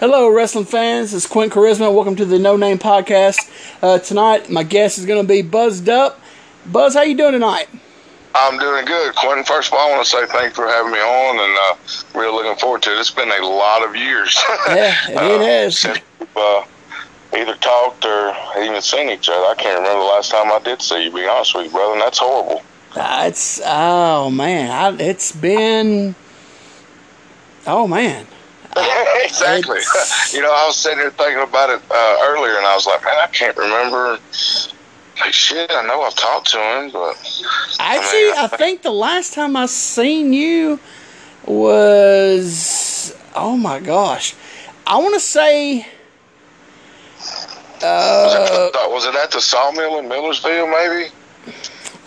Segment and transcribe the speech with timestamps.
[0.00, 1.12] Hello, wrestling fans.
[1.12, 1.94] It's Quint Charisma.
[1.94, 3.36] Welcome to the No Name Podcast.
[3.82, 6.18] Uh, tonight, my guest is going to be Buzzed Up.
[6.64, 7.68] Buzz, how you doing tonight?
[8.34, 9.44] I'm doing good, Quentin.
[9.44, 12.18] First of all, I want to say thank you for having me on, and uh,
[12.18, 12.98] really looking forward to it.
[12.98, 14.40] It's been a lot of years.
[14.68, 15.78] Yeah, it uh, is.
[15.78, 16.64] Since we've uh,
[17.36, 19.44] either talked or even seen each other.
[19.48, 21.12] I can't remember the last time I did see you.
[21.12, 22.62] Be honest with you, brother, and that's horrible.
[22.96, 26.14] Uh, it's oh man, I, it's been
[27.66, 28.26] oh man.
[29.24, 29.78] exactly.
[29.78, 32.86] It's- you know, I was sitting here thinking about it uh, earlier, and I was
[32.86, 34.18] like, man, I can't remember.
[35.20, 37.14] Like, shit, I know I've talked to him, but
[37.78, 40.78] Actually, mean, I think the last time I seen you
[41.46, 44.34] was oh my gosh,
[44.86, 45.86] I want to say.
[47.82, 51.10] was, Uh, it, was it at the sawmill in Millersville, maybe?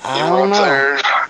[0.04, 0.62] I you don't know.
[0.62, 1.00] there.
[1.04, 1.28] I-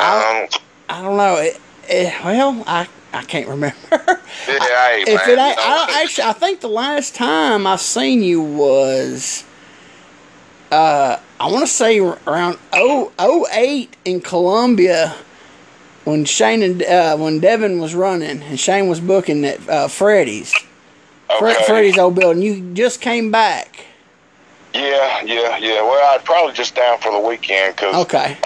[0.00, 1.36] Um, I don't know.
[1.36, 3.76] It, it, well, I I can't remember.
[3.90, 8.22] yeah, hey, if man, it ain't, I actually, I think the last time I seen
[8.22, 9.44] you was,
[10.70, 13.12] uh, I want to say around oh,
[13.52, 15.14] 08 in Columbia
[16.04, 20.54] when Shane and uh, when Devin was running and Shane was booking at uh, Freddy's,
[21.30, 21.54] okay.
[21.66, 22.42] Freddy's old building.
[22.42, 23.84] You just came back.
[24.74, 25.80] Yeah, yeah, yeah.
[25.82, 28.36] Well, I'd probably just down for the weekend because Okay.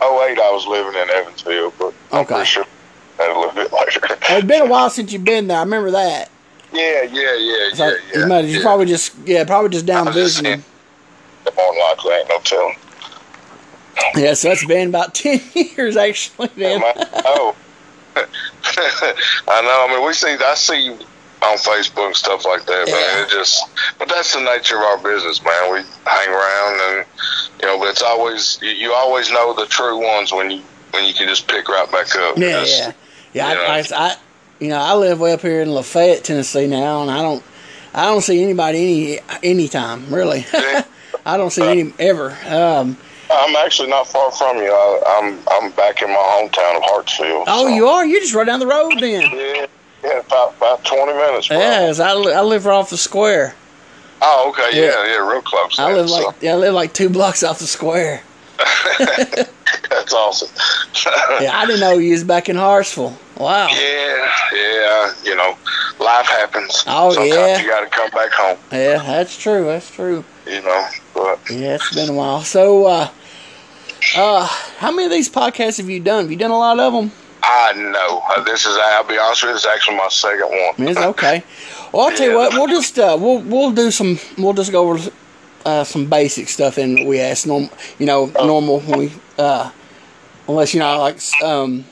[0.00, 2.34] 08 I was living in Evansville, but I'm Okay.
[2.34, 2.66] pretty sure
[3.18, 3.70] that a little bit.
[4.28, 5.58] It's been a while since you've been there.
[5.58, 6.30] I remember that.
[6.72, 8.26] yeah, yeah, yeah, So yeah, you yeah.
[8.26, 8.62] might- you yeah.
[8.62, 10.62] probably just yeah, probably just down just visiting.
[11.56, 12.76] More than likely, ain't no telling.
[14.16, 16.48] Yeah, so it's been about ten years actually.
[16.56, 16.82] Then.
[16.84, 17.54] oh,
[18.16, 19.86] I know.
[19.88, 20.28] I mean, we see.
[20.28, 20.92] I see you
[21.42, 22.94] on Facebook and stuff like that, Yeah.
[22.94, 23.24] man.
[23.24, 23.62] It just,
[23.98, 25.72] but that's the nature of our business, man.
[25.72, 27.06] We hang around, and
[27.60, 31.04] you know, but it's always you, you always know the true ones when you when
[31.04, 32.36] you can just pick right back up.
[32.36, 32.92] Yeah, Just- yeah,
[33.36, 33.52] yeah.
[33.52, 33.58] you.
[33.60, 34.16] I, I, I,
[34.60, 37.42] you know, I live way up here in Lafayette, Tennessee now, and I don't,
[37.94, 40.46] I don't see anybody any anytime really.
[41.26, 42.30] I don't see any ever.
[42.46, 42.96] Um,
[43.30, 44.70] I'm actually not far from you.
[44.72, 47.44] I, I'm I'm back in my hometown of Hartsville.
[47.48, 48.06] oh, so- you are?
[48.06, 49.22] You're just right down the road then.
[49.32, 49.66] Yeah,
[50.04, 51.48] yeah, about about 20 minutes.
[51.48, 51.58] Bro.
[51.58, 53.54] Yeah, 'cause I, li- I live right off the square.
[54.22, 54.70] Oh, okay.
[54.80, 54.86] Yeah.
[54.86, 55.78] Yeah, yeah, real close.
[55.78, 58.22] I then, live so- like yeah, I live like two blocks off the square.
[59.90, 60.48] That's awesome.
[61.40, 63.16] Yeah, I didn't know you was back in Hartsville.
[63.36, 63.68] Wow.
[63.68, 65.56] Yeah, yeah, you know,
[66.00, 66.82] life happens.
[66.86, 67.60] Oh, Sometimes yeah.
[67.60, 69.66] you got to come back home, Yeah, that's true.
[69.66, 70.24] That's true.
[70.46, 70.88] you know.
[71.14, 72.40] But Yeah, it's been a while.
[72.42, 73.08] So, uh,
[74.16, 74.46] uh,
[74.78, 76.24] how many of these podcasts have you done?
[76.24, 77.12] Have you done a lot of them?
[77.42, 78.76] I know uh, this is.
[78.76, 79.56] I'll be honest with you.
[79.56, 80.88] It's actually my second one.
[80.88, 81.44] It's okay.
[81.92, 82.52] Well, I'll tell you what.
[82.54, 84.18] We'll just uh, we'll we'll do some.
[84.38, 85.10] We'll just go over
[85.66, 87.70] uh, some basic stuff, and we ask normal.
[87.98, 89.70] You know, normal when we uh,
[90.48, 91.84] unless you know like um,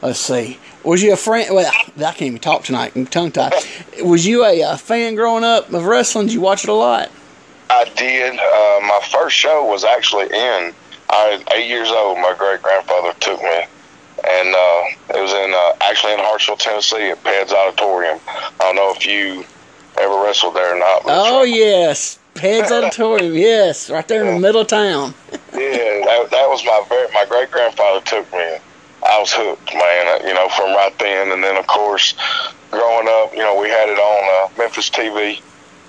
[0.00, 0.58] let's see.
[0.84, 1.54] Was you a friend?
[1.54, 2.92] Well, I can't even talk tonight.
[2.96, 3.52] I'm tongue tied.
[4.02, 6.26] Was you a, uh fan growing up of wrestling?
[6.26, 7.10] Did you watch it a lot?
[7.70, 8.34] I did.
[8.34, 10.72] Uh, my first show was actually in.
[11.10, 12.18] I was eight years old.
[12.18, 13.64] My great grandfather took me,
[14.28, 18.18] and uh, it was in uh, actually in Hartsville, Tennessee, at Peds Auditorium.
[18.26, 19.44] I don't know if you
[20.00, 21.02] ever wrestled there or not.
[21.04, 23.34] Oh right- yes, Peds Auditorium.
[23.34, 25.14] Yes, right there in the middle of town.
[25.32, 25.38] Yeah,
[26.04, 28.56] that, that was my very, my great grandfather took me.
[29.06, 30.06] I was hooked, man.
[30.22, 32.14] uh, You know, from right then, and then of course,
[32.70, 35.40] growing up, you know, we had it on uh, Memphis TV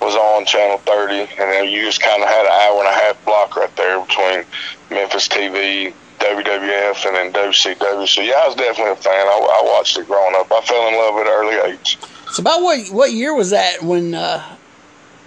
[0.02, 2.94] was on Channel 30, and then you just kind of had an hour and a
[2.94, 4.44] half block right there between
[4.90, 8.06] Memphis TV, WWF, and then WCW.
[8.08, 9.28] So yeah, I was definitely a fan.
[9.28, 10.52] I, I watched it growing up.
[10.52, 11.98] I fell in love at an early age.
[12.32, 14.44] So about what what year was that when uh,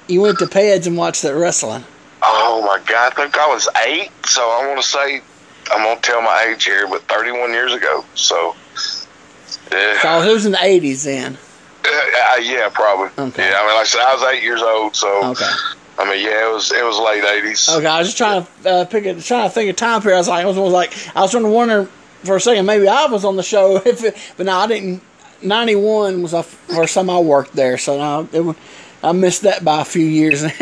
[0.09, 1.85] you went to Peds and watched that wrestling?
[2.23, 4.11] Oh my God, I think I was eight.
[4.27, 5.21] So I want to say,
[5.71, 8.05] I'm gonna tell my age here, but 31 years ago.
[8.15, 8.55] So.
[9.73, 10.01] Yeah.
[10.01, 11.37] So who's in the eighties then.
[11.85, 13.07] Uh, uh, yeah, probably.
[13.19, 13.49] Okay.
[13.49, 15.45] Yeah, I mean, like I said, I was eight years old, so Okay.
[15.99, 17.69] I mean, yeah, it was it was late eighties.
[17.69, 20.17] Okay, I was just trying to uh, pick it, trying to think of time period.
[20.17, 21.89] I was like, I was, was like, I was trying to wonder
[22.25, 25.03] for a second, maybe I was on the show, if it, but no, I didn't.
[25.43, 28.55] Ninety one was the first time I worked there, so no, it, wa-
[29.07, 30.45] I missed that by a few years.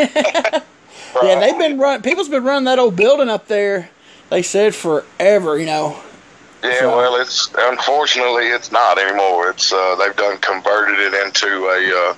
[1.23, 2.03] Yeah, they've been run.
[2.03, 3.89] People's been running that old building up there.
[4.31, 5.97] They said forever, you know.
[6.63, 9.51] Yeah, so- well, it's unfortunately it's not anymore.
[9.51, 12.15] It's uh, they've done converted it into a uh,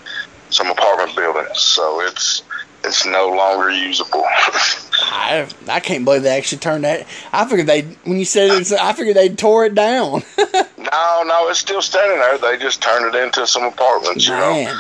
[0.51, 2.43] some apartment buildings, so it's
[2.85, 4.25] it's no longer usable.
[5.03, 7.07] I I can't believe they actually turned that.
[7.33, 10.23] I figured they when you said it, I figured they tore it down.
[10.39, 12.39] no, no, it's still standing there.
[12.39, 14.79] They just turned it into some apartments, you know.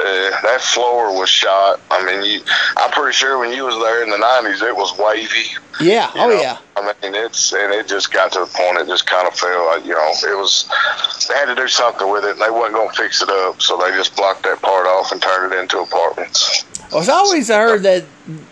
[0.00, 1.80] Uh, that floor was shot.
[1.90, 2.40] I mean, you,
[2.76, 5.50] I'm pretty sure when you was there in the '90s, it was wavy.
[5.80, 6.10] Yeah.
[6.14, 6.40] you Oh know?
[6.40, 6.58] yeah.
[6.76, 9.66] I mean, it's and it just got to the point it just kind of fell.
[9.66, 10.68] Like, you know, it was
[11.28, 13.76] they had to do something with it, and they wasn't gonna fix it up, so
[13.76, 16.64] they just blocked that part off and turned it into apartments.
[16.90, 18.04] Well, I've always heard that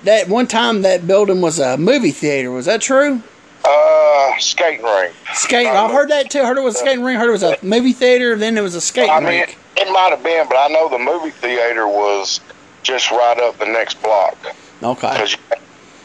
[0.05, 2.51] that one time that building was a movie theater.
[2.51, 3.23] Was that true?
[3.65, 5.15] Uh, skating rink.
[5.35, 5.73] Skating.
[5.73, 6.41] I've heard that too.
[6.41, 7.19] I heard it was a skating rink.
[7.19, 8.37] Heard it was a movie theater.
[8.37, 9.59] Then it was a skating I mean, rink.
[9.81, 12.41] It might have been, but I know the movie theater was
[12.83, 14.37] just right up the next block.
[14.83, 15.11] Okay.
[15.13, 15.39] because you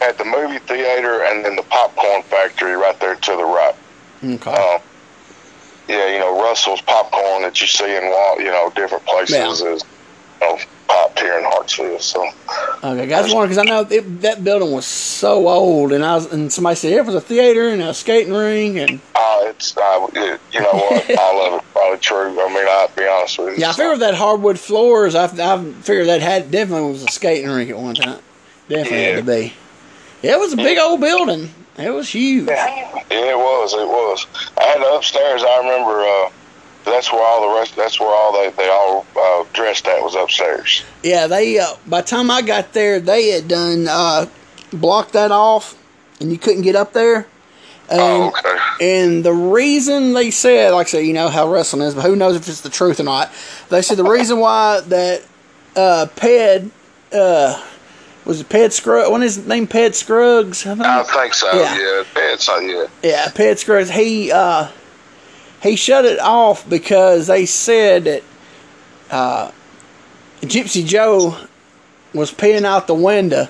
[0.01, 3.75] had the movie theater and then the popcorn factory right there to the right.
[4.23, 4.51] Okay.
[4.51, 4.81] Um,
[5.87, 8.03] yeah, you know Russell's popcorn that you see in
[8.39, 9.51] you know different places Yeah.
[9.51, 9.83] is
[10.41, 11.99] you know popped here in Hartsville.
[11.99, 12.25] So
[12.83, 16.31] Okay, guys, wondering because I know it, that building was so old, and I was,
[16.31, 19.92] and somebody said it was a theater and a skating ring, and uh, it's uh,
[20.53, 22.39] you know what all of it probably true.
[22.41, 23.61] I mean I'll be honest with you.
[23.61, 25.15] yeah, I figured that hardwood floors.
[25.15, 28.19] I, I figured that had definitely was a skating rink at one time.
[28.69, 29.53] Definitely had to be.
[30.27, 31.49] It was a big old building.
[31.77, 32.47] It was huge.
[32.47, 33.73] Yeah, it was.
[33.73, 34.25] It was.
[34.57, 35.43] I had upstairs.
[35.43, 36.01] I remember.
[36.01, 36.29] Uh,
[36.85, 37.75] that's where all the rest.
[37.75, 40.83] That's where all they they all uh, dressed at was upstairs.
[41.01, 41.59] Yeah, they.
[41.59, 44.27] Uh, by the time I got there, they had done uh,
[44.71, 45.77] blocked that off,
[46.19, 47.27] and you couldn't get up there.
[47.89, 49.03] And, oh, okay.
[49.03, 52.15] And the reason they said, like I said, you know how wrestling is, but who
[52.15, 53.31] knows if it's the truth or not.
[53.69, 55.23] They said the reason why that
[55.75, 56.71] uh, Ped
[57.13, 57.61] uh,
[58.25, 59.09] was it Ped Scruggs?
[59.09, 59.67] What is his name?
[59.67, 60.65] Ped Scruggs.
[60.65, 60.85] I think.
[60.85, 61.51] I think so.
[61.53, 61.77] Yeah.
[61.77, 62.03] Yeah.
[62.15, 62.47] yeah it's.
[62.47, 62.87] Yeah.
[63.03, 63.89] Yeah, Ped Scruggs.
[63.89, 64.69] He uh,
[65.61, 68.23] he shut it off because they said that
[69.11, 69.51] uh,
[70.41, 71.37] Gypsy Joe
[72.13, 73.47] was peeing out the window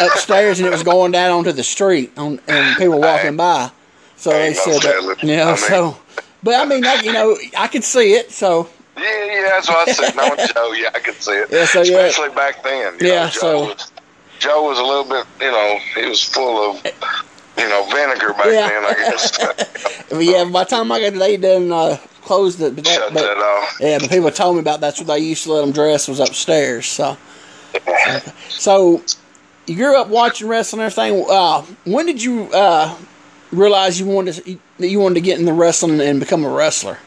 [0.00, 3.70] upstairs and it was going down onto the street on, and people walking by.
[4.16, 5.22] So they no said that.
[5.22, 5.96] You know, I mean- so.
[6.42, 8.30] But I mean, I, you know, I could see it.
[8.30, 10.14] So Yeah, yeah, that's what I said.
[10.16, 11.48] No, Joe, yeah, I could see it.
[11.50, 11.98] Yeah, so, yeah.
[11.98, 12.94] Especially back then.
[13.00, 13.92] Yeah, know, Joe so- was,
[14.38, 16.82] Joe was a little bit, you know, he was full of,
[17.58, 18.68] you know, vinegar back Yeah.
[18.68, 18.84] then.
[18.86, 19.38] I guess
[20.12, 22.74] yeah, by the time I got, they done uh, closed it.
[22.74, 23.76] But that, shut but, that off.
[23.80, 26.20] Yeah, but people told me about that's what they used to let them dress was
[26.20, 26.86] upstairs.
[26.86, 27.18] So,
[28.48, 29.02] so
[29.66, 31.26] you grew up watching wrestling and everything.
[31.28, 32.96] Uh, when did you uh,
[33.52, 36.50] realize you wanted to, that you wanted to get in the wrestling and become a
[36.50, 36.98] wrestler?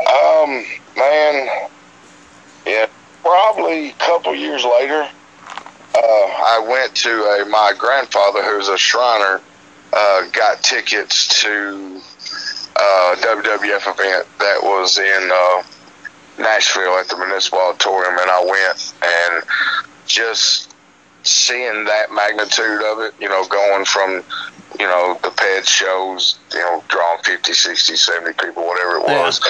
[0.00, 0.64] Um,
[0.96, 1.68] man,
[2.66, 2.86] yeah,
[3.22, 5.08] probably a couple years later,
[5.94, 9.40] uh, I went to a my grandfather, who's a Shriner,
[9.92, 12.00] uh, got tickets to
[12.76, 15.62] a WWF event that was in uh,
[16.38, 19.44] Nashville at the Municipal Auditorium, and I went and
[20.06, 20.71] just
[21.24, 24.22] seeing that magnitude of it, you know, going from
[24.78, 29.20] you know the ped shows, you know, drawing 50, 60, 70 people, whatever it Yeah.
[29.22, 29.40] was,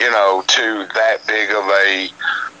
[0.00, 2.08] you know, to that big of a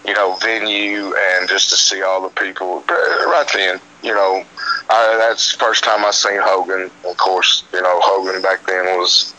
[0.06, 2.94] you know venue and just to see all the people uh,
[3.26, 4.42] right then, you know,
[4.90, 6.90] I, that's the first time I seen Hogan.
[7.04, 9.34] Of course, you know, Hogan back then was,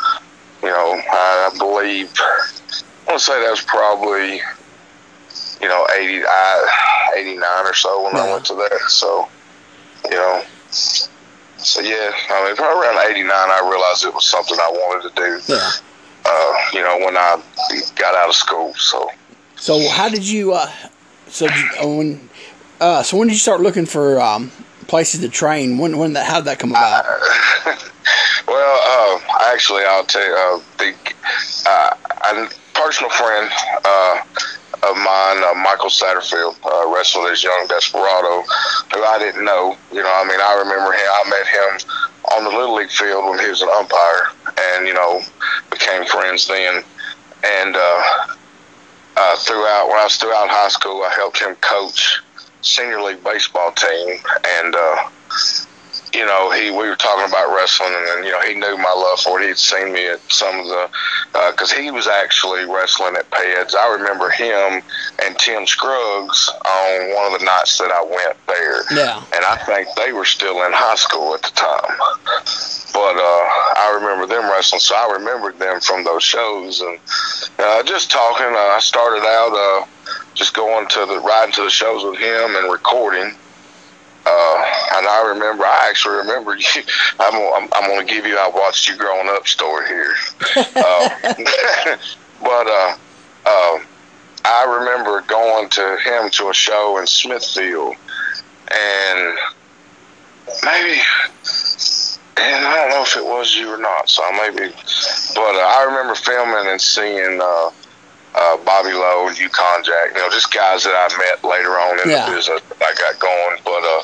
[0.63, 4.41] you know, I, I believe, I want to say that was probably,
[5.61, 8.79] you know, 80, I, 89 or so when I went to that.
[8.89, 9.27] So,
[10.05, 14.69] you know, so yeah, I mean, probably around 89, I realized it was something I
[14.71, 15.71] wanted to do, Yeah.
[16.25, 17.41] uh, you know, when I
[17.95, 18.73] got out of school.
[18.75, 19.11] So,
[19.55, 20.53] So how did you?
[20.53, 20.71] Uh,
[21.27, 22.29] so did you, uh, when?
[22.79, 24.51] Uh, so when did you start looking for um,
[24.87, 25.77] places to train?
[25.77, 25.97] When?
[25.99, 26.13] When?
[26.13, 27.05] That, how did that come about?
[28.47, 30.95] well, uh, actually, I'll tell you, uh, the
[31.69, 31.95] uh,
[32.33, 33.51] a personal friend
[33.85, 34.21] uh,
[34.83, 38.43] of mine, uh, Michael Satterfield, uh, wrestled as Young Desperado,
[38.93, 39.77] who I didn't know.
[39.91, 41.07] You know, I mean, I remember him.
[41.07, 41.99] I met him
[42.35, 45.21] on the Little League field when he was an umpire, and you know,
[45.69, 46.83] became friends then.
[47.43, 48.27] And uh,
[49.17, 52.21] uh, throughout, when I was throughout high school, I helped him coach
[52.61, 54.17] senior league baseball team,
[54.59, 54.95] and uh,
[56.13, 58.93] you know, he we were talking about wrestling, and then you know he knew my
[58.95, 59.47] love for it.
[59.47, 60.89] He'd seen me at some of the
[61.51, 63.75] because he was actually wrestling at Peds.
[63.75, 64.81] I remember him
[65.23, 69.23] and Tim Scruggs on one of the nights that I went there, Yeah.
[69.33, 71.97] and I think they were still in high school at the time.
[72.93, 73.45] But uh,
[73.79, 76.99] I remember them wrestling, so I remembered them from those shows, and
[77.59, 78.47] uh, just talking.
[78.47, 79.85] Uh, I started out uh,
[80.33, 83.33] just going to the riding to the shows with him and recording.
[84.93, 86.81] And I remember, I actually remember you.
[87.19, 90.13] I'm, I'm, I'm going to give you, I watched you growing up story here.
[90.75, 91.09] uh,
[92.41, 92.95] but uh,
[93.45, 93.79] uh,
[94.45, 97.95] I remember going to him to a show in Smithfield,
[98.73, 99.37] and
[100.63, 100.99] maybe,
[102.37, 104.73] and I don't know if it was you or not, so maybe,
[105.35, 107.69] but uh, I remember filming and seeing uh,
[108.35, 110.15] uh, Bobby Lowe, and Yukon Jack.
[110.15, 112.25] You know, just guys that I met later on in Yeah.
[112.25, 113.57] the business that I got going.
[113.63, 114.01] But uh,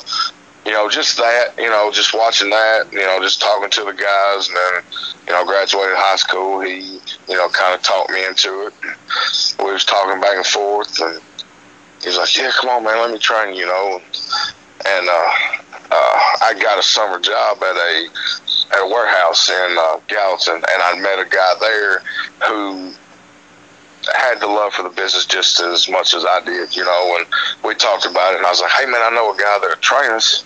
[0.68, 1.54] you know, just that.
[1.58, 2.92] You know, just watching that.
[2.92, 4.84] You know, just talking to the guys, and then
[5.28, 6.60] you know, graduated high school.
[6.60, 8.74] He you know kind of talked me into it.
[9.64, 11.22] We was talking back and forth, and
[12.04, 14.02] he was like, "Yeah, come on, man, let me train." You know,
[14.86, 15.32] and uh,
[15.90, 18.08] uh, I got a summer job at a
[18.74, 22.04] at a warehouse in uh, Gallatin, and I met a guy there
[22.46, 22.92] who
[24.16, 27.18] had the love for the business just as much as I did, you know.
[27.18, 27.28] And
[27.64, 29.82] we talked about it, and I was like, "Hey, man, I know a guy that
[29.82, 30.44] trains,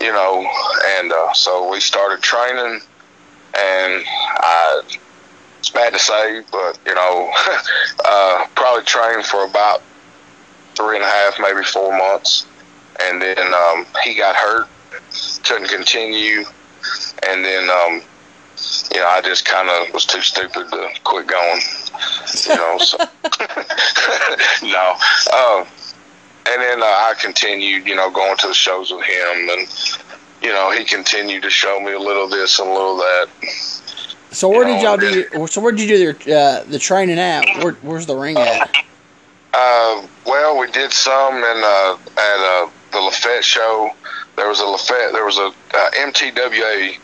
[0.00, 0.46] you know."
[0.98, 2.80] And uh, so we started training,
[3.54, 4.82] and I.
[5.58, 7.30] It's bad to say, but you know,
[8.06, 9.82] uh, probably trained for about
[10.74, 12.46] three and a half, maybe four months,
[12.98, 14.68] and then um, he got hurt,
[15.44, 16.44] couldn't continue,
[17.28, 18.02] and then um,
[18.92, 21.60] you know I just kind of was too stupid to quit going,
[22.48, 22.78] you know.
[22.78, 22.98] So
[24.62, 24.94] no,
[25.36, 25.66] um,
[26.46, 30.08] and then uh, I continued, you know, going to the shows with him, and
[30.42, 33.28] you know he continued to show me a little this and a little that.
[34.32, 35.26] So where did know, y'all do?
[35.32, 37.44] Your, so where did you do your uh, the training at?
[37.62, 38.70] Where, where's the ring at?
[39.52, 43.90] Uh, well, we did some in uh, at uh, the Lafayette show.
[44.40, 45.12] There was a Lafayette.
[45.12, 46.96] There was a uh, MTWA,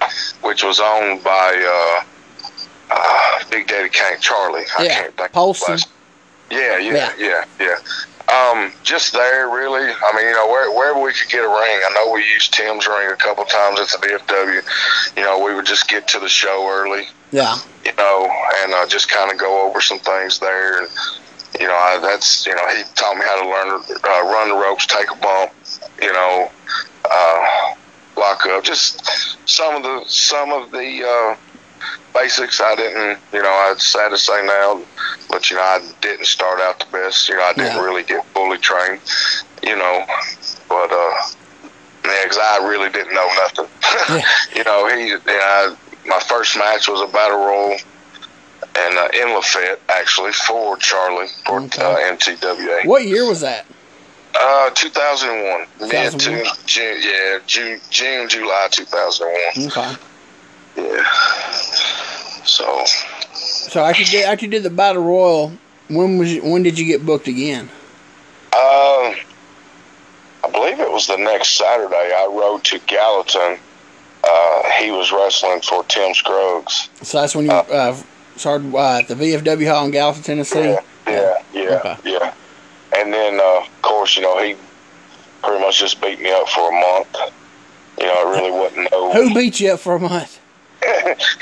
[0.43, 2.05] which was owned by uh,
[2.91, 4.63] uh, Big Daddy Kane Charlie.
[4.79, 5.33] I Yeah, can't think.
[5.33, 5.79] Paulson.
[6.51, 7.13] Yeah, Yeah.
[7.19, 7.77] yeah, yeah,
[8.31, 8.35] yeah.
[8.35, 9.85] Um, just there, really.
[9.87, 11.79] I mean, you know, where, wherever we could get a ring.
[11.87, 15.17] I know we used Tim's ring a couple times at the VFW.
[15.19, 17.57] You know, we would just get to the show early Yeah.
[17.85, 20.79] you know, and uh, just kind of go over some things there.
[20.81, 20.89] And
[21.61, 23.69] you know, I, that's you know, he taught me how to learn
[24.03, 25.53] uh, run the ropes, take a bump,
[26.03, 26.51] you know,
[27.11, 27.47] uh,
[28.21, 29.01] lock up, just
[29.49, 31.37] some of the some of the uh,
[32.15, 32.61] basics.
[32.61, 34.83] I didn't, you know, I'm sad to say now,
[35.31, 37.29] but you know, I didn't start out the best.
[37.29, 37.83] You know, I didn't Yeah.
[37.83, 39.01] really get fully trained,
[39.63, 40.05] you know,
[40.69, 41.15] but uh,
[42.05, 43.69] yeah, 'cause I really didn't know nothing.
[44.17, 44.25] Yeah.
[44.57, 47.77] you know, he, you know, my first match was a battle royal
[48.79, 51.83] and uh, in Lafayette actually for Charlie for Okay.
[51.83, 52.87] uh, MTWA.
[52.87, 53.67] What year was that?
[54.39, 55.67] Uh, 2001.
[55.81, 56.45] Mid 2001.
[56.45, 59.69] to June, yeah, June, June, July 2001.
[59.69, 59.97] Okay.
[60.77, 61.11] Yeah.
[62.45, 65.53] So, So after you did, after you did the battle royal,
[65.89, 67.71] when was you, when did you get booked again?
[68.53, 69.15] uh,
[70.45, 71.95] I believe it was the next Saturday.
[72.15, 73.59] I rode to Gallatin.
[74.23, 76.89] Uh, he was wrestling for Tim Scruggs.
[77.03, 77.97] So that's when you uh,
[78.37, 80.61] started uh, at the VFW Hall in Gallatin, Tennessee.
[80.61, 81.97] Yeah, yeah, yeah, Okay.
[82.05, 82.35] yeah.
[82.95, 84.55] And then, uh, of course, you know, he
[85.43, 87.09] pretty much just beat me up for a month.
[87.99, 89.13] You know, I really wasn't no.
[89.13, 90.41] Who beat you up for a month?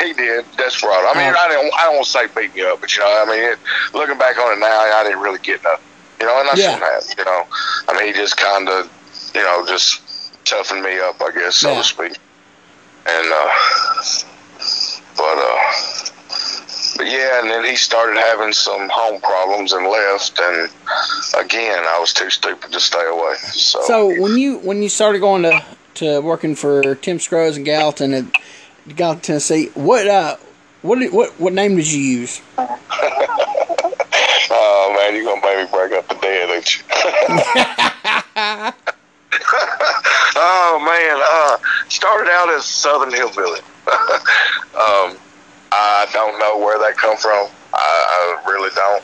[0.00, 0.44] he did.
[0.56, 1.12] That's right.
[1.14, 1.38] I mean, Oh.
[1.38, 1.72] I don't.
[1.78, 3.58] I don't want to say beat me up, but you know, I mean, it,
[3.92, 5.84] looking back on it now, I didn't really get nothing.
[6.20, 6.72] You know, and I Yeah.
[6.74, 7.18] shouldn't have.
[7.18, 7.42] You know,
[7.88, 8.90] I mean, he just kind of,
[9.34, 10.00] you know, just
[10.44, 11.78] toughened me up, I guess, so Yeah.
[11.78, 12.12] to speak.
[13.06, 13.50] And, uh,
[15.16, 15.58] but, uh,
[16.96, 20.70] but yeah, and then he started having some home problems and left, and
[21.38, 23.34] again, I was too stupid to stay away.
[23.52, 25.62] So, So when you when you started going to
[25.94, 28.24] to working for Tim Scruggs in Gallatin at
[28.96, 30.36] Gallatin, Tennessee, what uh
[30.82, 32.40] what did, what what name did you use?
[32.58, 32.78] oh
[34.98, 36.82] man, you're gonna make me break up the dead, ain't you?
[40.36, 41.56] oh man, uh,
[41.88, 43.60] started out as Southern Hillbilly.
[44.78, 45.16] um,
[45.76, 47.48] I don't know where that come from.
[47.72, 49.02] I, I really don't.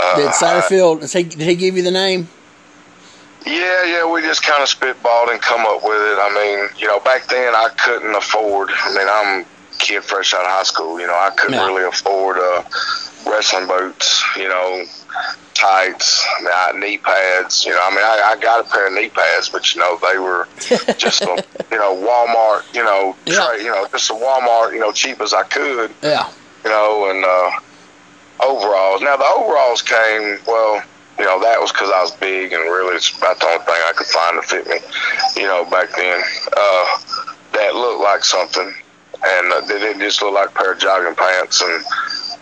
[0.00, 2.28] Uh, Did Satterfield did he, did he give you the name?
[3.46, 6.18] Yeah, yeah, we just kind of spitballed and come up with it.
[6.18, 8.70] I mean, you know, back then I couldn't afford.
[8.72, 9.44] I mean, I'm a
[9.78, 10.98] kid fresh out of high school.
[10.98, 11.66] You know, I couldn't No.
[11.66, 12.62] really afford uh,
[13.26, 14.22] wrestling boots.
[14.36, 14.84] You know,
[15.54, 17.64] tights, I mean, knee pads.
[17.64, 19.98] You know, I mean, I, I got a pair of knee pads, but you know,
[20.10, 20.48] they were
[20.96, 22.62] just a, you know Walmart.
[22.74, 23.48] You know, Yeah.
[23.48, 24.72] tray, you know, just a Walmart.
[24.72, 26.28] You know, cheap as I could Yeah.
[26.64, 27.50] you know, and uh,
[28.46, 29.02] overalls.
[29.02, 30.82] Now the overalls came well.
[31.16, 33.74] You know, that was because I was big, and really, it's about the only thing
[33.78, 34.78] I could find to fit me.
[35.40, 36.20] You know, back then,
[36.56, 36.98] uh,
[37.52, 38.74] that looked like something,
[39.24, 41.84] and uh, they didn't just look like a pair of jogging pants and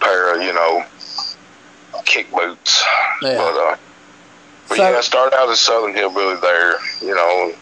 [0.02, 0.84] pair of you know
[2.04, 2.82] kick boots.
[3.22, 3.36] Yeah.
[3.36, 3.76] But uh,
[4.68, 6.74] but So- yeah, I started out as Southern Hillbilly there.
[7.00, 7.52] You know,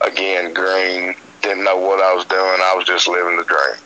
[0.00, 1.14] again, green.
[1.42, 2.40] Didn't know what I was doing.
[2.60, 3.76] I was just living the dream.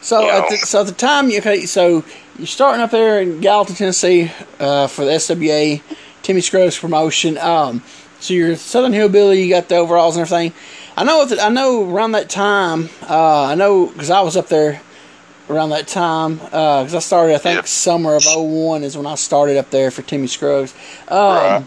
[0.00, 2.04] So You at the, so at the time, you okay, so
[2.38, 4.30] you're starting up there in Gallatin, Tennessee,
[4.60, 5.82] uh, for the SWA,
[6.22, 7.36] Timmy Scruggs promotion.
[7.36, 7.82] Um,
[8.20, 10.52] so you're Southern Hillbilly, you got the overalls and everything.
[10.96, 12.88] I know I know around that time.
[13.08, 14.80] Uh, I know because I was up there
[15.50, 17.34] around that time because I started.
[17.34, 17.66] I think Yep.
[17.68, 20.72] summer of 01 is when I started up there for Timmy Scruggs.
[21.08, 21.64] Um, Right.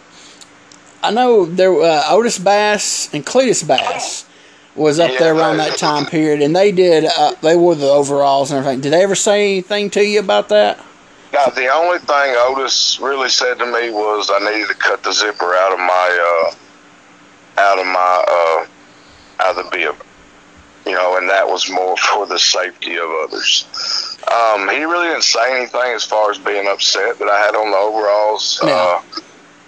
[1.04, 4.26] I know there uh, Otis Bass and Cletus Bass
[4.74, 7.06] was up Yeah, there around that time period, and they did.
[7.06, 8.80] Uh, they wore the overalls and everything.
[8.82, 10.80] Did they ever say anything to you about that?
[11.34, 15.12] Now, the only thing Otis really said to me was I needed to cut the
[15.12, 19.96] zipper out of my uh, out of my uh, out of the bib.
[20.86, 23.66] You know, and that was more for the safety of others.
[24.32, 27.72] Um, he really didn't say anything as far as being upset that I had on
[27.72, 28.60] the overalls.
[28.64, 28.70] No.
[28.70, 29.02] Uh,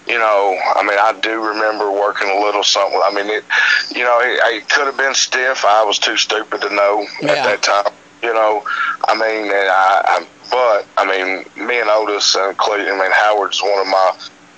[0.07, 3.01] you know, I mean, I do remember working a little something.
[3.03, 3.43] I mean, it,
[3.89, 5.65] you know, it, it could have been stiff.
[5.65, 7.31] I was too stupid to know Yeah.
[7.31, 7.93] at that time.
[8.22, 8.63] You know,
[9.07, 12.88] I mean, and I, I, but I mean, me and Otis and Clayton.
[12.88, 14.12] I mean, Howard's one of my,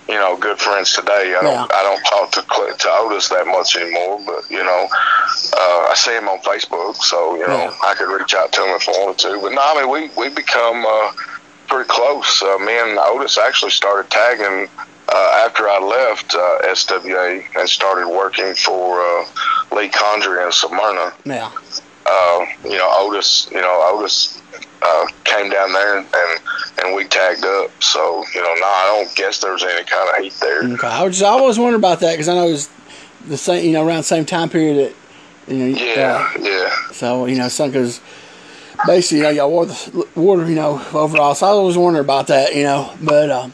[0.08, 1.36] you know, good friends today.
[1.38, 1.68] I don't, Yeah.
[1.70, 2.42] I don't talk to
[2.78, 7.36] to Otis that much anymore, but you know, uh, I see him on Facebook, so
[7.36, 7.74] you know, Yeah.
[7.90, 9.40] I could reach out to him if I wanted to.
[9.42, 11.12] But no, I mean, we we become uh,
[11.68, 12.42] pretty close.
[12.42, 14.70] Uh, me and Otis actually started tagging
[15.10, 19.26] uh, after I left uh, SWA and started working for uh,
[19.76, 21.14] Lee Condry in Smyrna.
[21.26, 21.52] Yeah.
[22.10, 24.42] Uh, you know, Otis, you know, Otis
[24.82, 26.40] uh, came down there and, and
[26.80, 27.72] and we tagged up.
[27.84, 30.64] So you know, no, I don't guess there was any kind of heat there.
[30.64, 30.88] Okay.
[30.88, 32.70] I was just I always wondering about that because I know it was
[33.28, 33.66] the same.
[33.66, 34.94] You know, around the same time period
[35.46, 35.66] that you know.
[35.66, 36.92] Yeah, uh, yeah.
[36.92, 38.00] So you know, some because
[38.86, 41.36] basically, you know, y'all wore the wore you know overall.
[41.36, 42.56] So I always wonder about that.
[42.56, 43.54] You know, but um,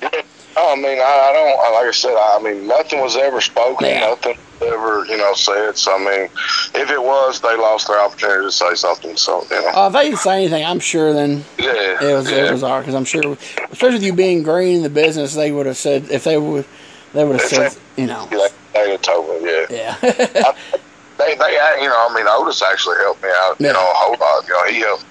[0.55, 1.73] Oh, I mean, I, I don't.
[1.73, 3.87] Like I said, I, I mean, nothing was ever spoken.
[3.87, 4.09] Yeah.
[4.09, 5.77] Nothing was ever, you know, said.
[5.77, 6.29] So I mean,
[6.75, 9.17] if it was, they lost their opportunity to say something.
[9.17, 12.29] So you know, uh, if they didn't say anything, I'm sure then yeah, it was
[12.29, 12.49] yeah.
[12.49, 13.37] it was all because I'm sure,
[13.71, 16.65] especially with you being green in the business, they would have said if they would
[17.13, 19.97] they would have said you know Yeah, they told me, yeah.
[20.01, 20.51] yeah
[21.17, 24.17] They, they, you know, I mean, Otis actually helped me out, you know, a whole
[24.19, 24.47] lot.
[24.47, 25.05] You know, he helped,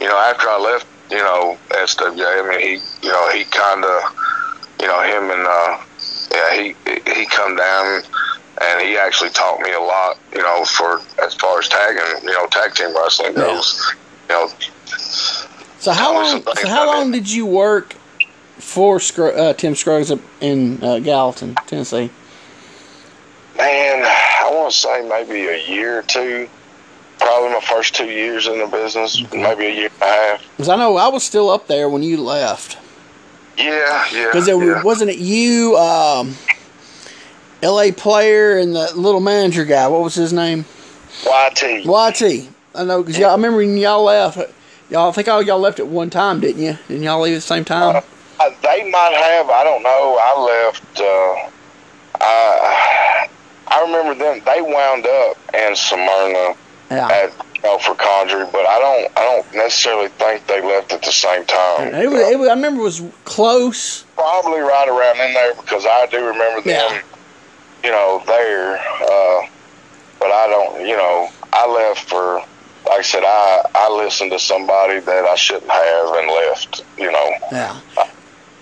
[0.00, 3.84] you know, after I left, you know, SWA, I mean, he, you know, he kind
[3.84, 4.02] of,
[4.80, 5.78] you know, him and, uh,
[6.32, 6.74] yeah, he,
[7.14, 8.02] he come down
[8.62, 12.32] and he actually taught me a lot, you know, for, as far as tagging, you
[12.32, 13.40] know, tag team wrestling Yeah.
[13.40, 13.94] goes,
[14.28, 14.48] you know,
[15.78, 16.42] So how long?
[16.54, 17.94] So how long did you work
[18.58, 22.10] for uh, Tim Scruggs in uh, Gallatin, Tennessee?
[23.56, 26.48] man, I want to say maybe a year or two.
[27.18, 30.42] Probably my first two years in the business, maybe a year and a half.
[30.50, 32.76] Because I know I was still up there when you left.
[33.56, 34.26] Yeah, yeah.
[34.26, 34.82] Because it yeah.
[34.82, 36.34] wasn't it you, um,
[37.62, 37.92] L.A.
[37.92, 39.88] player, and the little manager guy.
[39.88, 40.64] What was his name?
[41.24, 41.84] YT.
[41.84, 42.48] YT.
[42.74, 43.30] I know because y'all.
[43.30, 44.38] I remember when y'all left.
[44.90, 46.78] Y'all I think all y'all left at one time, didn't you?
[46.88, 48.02] Didn't y'all leave at the same time?
[48.38, 49.48] Uh, they might have.
[49.48, 50.18] I don't know.
[50.20, 51.00] I left.
[51.00, 51.50] Uh,
[52.20, 53.28] I
[53.68, 54.42] I remember them.
[54.44, 56.54] They wound up in Smyrna
[56.90, 57.08] yeah.
[57.08, 59.18] at you know, for Condry, but I don't.
[59.18, 61.94] I don't necessarily think they left at the same time.
[61.94, 64.02] It was, it was, I remember it was close.
[64.14, 66.92] Probably right around in there because I do remember them.
[66.92, 67.02] Yeah.
[67.84, 69.46] You know there, uh,
[70.18, 70.86] but I don't.
[70.86, 72.42] You know, I left for.
[72.86, 76.84] Like I said, I I listened to somebody that I shouldn't have and left.
[76.98, 77.30] You know.
[77.52, 77.80] Yeah.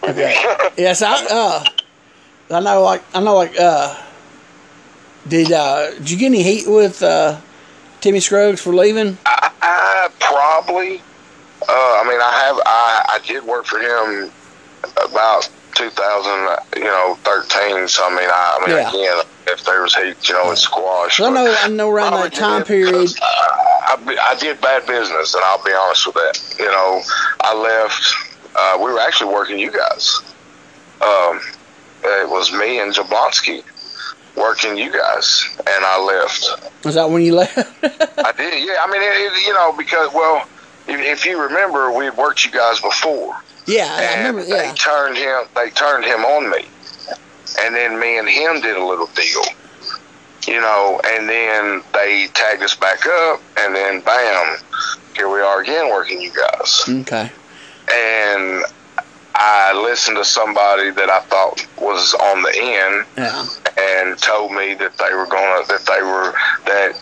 [0.05, 0.35] Okay.
[0.77, 1.65] yes, I uh,
[2.51, 3.99] I know like I know like uh,
[5.27, 7.41] did uh, did you get any heat with uh,
[8.05, 9.17] Timmy Scruggs for leaving?
[9.25, 11.01] I probably.
[11.67, 12.61] Uh, I mean, I have.
[12.67, 14.31] I, I did work for him
[15.03, 17.89] about 2000, you know, 13.
[17.89, 18.91] So I mean, I, I mean, Yeah.
[18.91, 21.17] again, if there was heat, you know, in squash.
[21.17, 23.09] 'Cause I know I know around that time period.
[23.23, 26.57] I, I, I did bad business, and I'll be honest with that.
[26.59, 27.01] You know,
[27.41, 28.15] I left.
[28.55, 30.21] Uh, we were actually working you guys.
[31.01, 31.41] Um,
[32.05, 33.63] it was me and Jablonski
[34.37, 36.85] working you guys, and I left.
[36.85, 37.57] Was that when you left?
[37.85, 38.77] I did, yeah.
[38.81, 40.47] I mean, it, it, you know, because well,
[40.87, 44.45] if, if you remember, we had worked you guys before, yeah, I and remember.
[44.45, 45.43] they turned him.
[45.55, 46.67] They turned him on me,
[47.61, 49.43] and then me and him did a little deal,
[50.47, 51.01] you know.
[51.07, 54.59] And then they tagged us back up, and then bam,
[55.17, 56.85] here we are again working you guys.
[56.89, 57.31] okay.
[57.93, 58.65] And
[59.37, 64.75] I listened to somebody that I thought was on the end, Yeah, and told me
[64.75, 66.35] that they were gonna that they were
[66.67, 66.93] that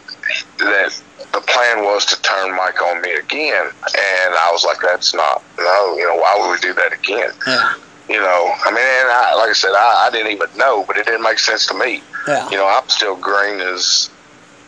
[0.58, 5.14] that the plan was to turn Mike on me again, and I was like, that's
[5.14, 7.30] not no, you know, why would we do that again?
[7.46, 7.74] yeah,
[8.08, 10.96] You know, I mean, and I, like I said, I, I didn't even know, but
[10.96, 12.02] it didn't make sense to me.
[12.26, 12.48] yeah.
[12.50, 14.08] You know, I'm still green as,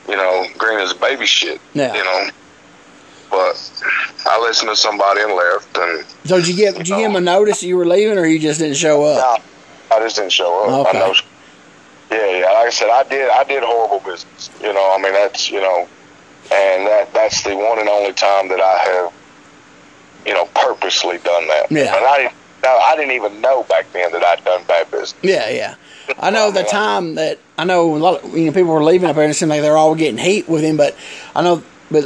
[0.09, 1.61] you know, green as baby shit.
[1.73, 1.95] Yeah.
[1.95, 2.27] You know,
[3.35, 3.83] but
[4.27, 7.17] I listened to somebody and left, and So did you get did you give him
[7.17, 9.43] a notice that you were leaving, or you just didn't show up?
[9.91, 10.87] no, I just didn't show up.
[10.87, 10.99] Okay.
[10.99, 11.15] I know.
[12.11, 12.47] Yeah, yeah.
[12.47, 13.29] Like I said, I did.
[13.29, 14.51] I did horrible business.
[14.61, 15.89] You know, I mean, that's you know,
[16.53, 19.13] and that that's the one and only time that I have
[20.27, 21.71] you know, purposely done that.
[21.71, 21.95] Yeah.
[21.95, 25.15] And I didn't, no, I didn't even know back then that I'd done bad business.
[25.23, 25.75] Yeah, yeah.
[26.19, 29.09] I know the time that I know a lot of you know people were leaving
[29.09, 30.95] up there and it seemed like they're all getting heat with him, but
[31.35, 32.03] I know but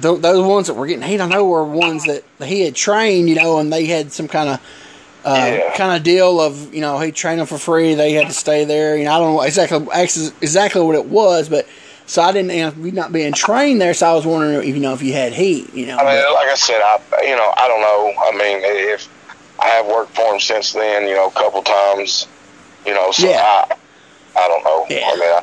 [0.00, 3.28] th- those ones that were getting heat, I know were ones that he had trained,
[3.28, 4.60] you know, and they had some kind of
[5.24, 5.74] uh, Yeah.
[5.76, 7.94] kind of deal of you know he trained them for free.
[7.94, 8.96] They had to stay there.
[8.96, 9.78] You know, I don't know exactly
[10.40, 11.66] exactly what it was, but
[12.06, 12.52] so I didn't.
[12.52, 15.02] You know, we not being trained there, so I was wondering if you know if
[15.02, 15.74] you had heat.
[15.74, 18.14] You know, I mean, but- like I said, I you know I don't know.
[18.22, 18.60] I mean,
[18.94, 19.08] if
[19.58, 22.28] I have worked for him since then, you know, a couple times,
[22.86, 23.42] you know, so Yeah.
[23.42, 23.74] I
[24.38, 24.86] I don't know.
[24.88, 25.08] Yeah.
[25.10, 25.42] I mean, I,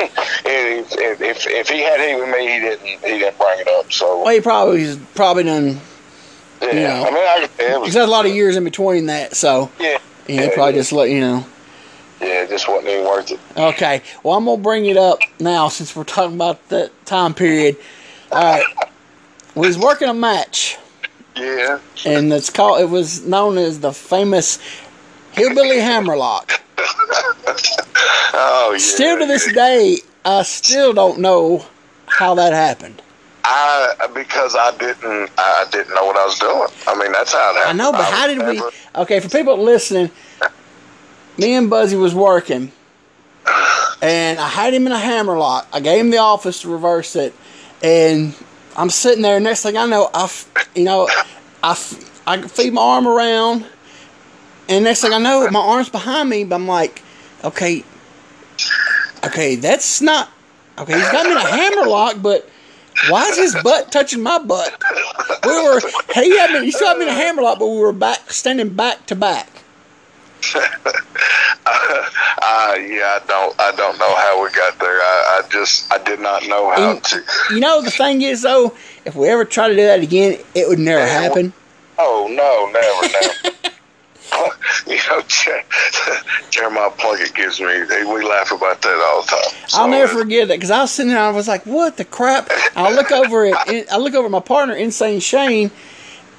[0.00, 3.68] if, if if if he had heat with me, he didn't he didn't bring it
[3.68, 3.92] up.
[3.92, 5.80] So well, he probably he's probably done.
[6.62, 7.04] yeah, you know.
[7.04, 9.98] I mean, I, it was there's a lot of years in between that, so yeah,
[10.26, 10.80] you know, Yeah, probably yeah.
[10.80, 11.46] just let you know.
[12.20, 13.40] yeah, it just wasn't even worth it.
[13.56, 14.02] Okay.
[14.22, 17.76] Well, I'm gonna bring it up now since we're talking about that time period.
[18.32, 18.64] All right.
[19.54, 20.76] We was working a match,
[21.36, 22.80] Yeah, and it's called.
[22.80, 24.58] It was known as the famous
[25.32, 26.60] Hillbilly Hammerlock.
[28.34, 28.78] oh yeah.
[28.78, 31.64] Still to this day, I still don't know
[32.06, 33.00] how that happened.
[33.44, 36.68] I because I didn't I didn't know what I was doing.
[36.86, 37.80] I mean, that's how it happened.
[37.80, 38.62] I know, but was how did we?
[38.96, 40.10] Okay, for people listening,
[41.36, 42.72] me and Buzzy was working,
[44.00, 45.68] and I had him in a hammer lock.
[45.72, 47.34] I gave him the office to reverse it,
[47.82, 48.34] and
[48.76, 49.38] I'm sitting there.
[49.40, 50.30] Next thing I know, I
[50.74, 51.08] you know,
[51.62, 51.72] I,
[52.26, 53.66] I feed my arm around,
[54.68, 56.44] and next thing I know, my arm's behind me.
[56.44, 57.02] But I'm like,
[57.42, 57.84] okay,
[59.24, 60.30] okay, that's not
[60.78, 60.94] okay.
[60.94, 62.48] He's got me in a hammer lock, but.
[63.08, 64.80] Why is his butt touching my butt?
[65.44, 65.80] We were
[66.14, 68.68] he had me he still had me in a hammerlock, but we were back standing
[68.68, 69.48] back to back.
[71.66, 75.00] Uh, yeah, I don't, I don't know how we got there.
[75.00, 77.22] I, I just, I did not know how And- to.
[77.50, 78.74] You know the thing is though,
[79.06, 81.52] if we ever try to do that again, it would never happen.
[81.98, 83.53] Oh no, never, never.
[84.86, 85.64] you know, Jer-
[86.50, 87.66] Jeremiah Plunkett gives me.
[87.66, 89.68] We laugh about that all the time.
[89.74, 91.96] I'll never uh, forget that because I was sitting there, and I was like, "What
[91.96, 93.56] the crap?" I look over at
[93.90, 95.70] I look over at my partner, Insane Shane,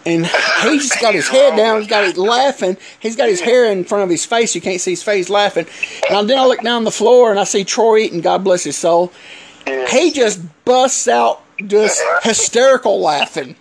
[0.05, 1.79] and he just got his head down.
[1.79, 2.77] He's got it laughing.
[2.99, 4.53] He's got his hair in front of his face.
[4.53, 5.65] You can't see his face laughing.
[6.09, 8.21] And then I look down the floor and I see Troy Eaton.
[8.21, 9.11] God bless his soul.
[9.65, 13.55] He just busts out just hysterical laughing.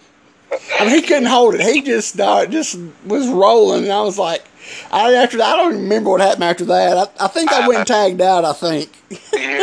[0.79, 1.63] I mean, he couldn't hold it.
[1.63, 4.45] He just started, just was rolling, and I was like,
[4.91, 7.11] I after I don't remember what happened after that.
[7.21, 8.45] I, I think I went tagged out.
[8.45, 8.91] I think.
[9.11, 9.19] yeah,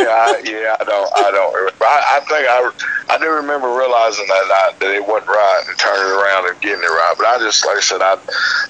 [0.08, 1.84] I, yeah, I don't, I don't remember.
[1.84, 5.78] I, I think I, I do remember realizing that I, that it wasn't right and
[5.78, 7.14] turning around and getting it right.
[7.18, 8.16] But I just, like I said, I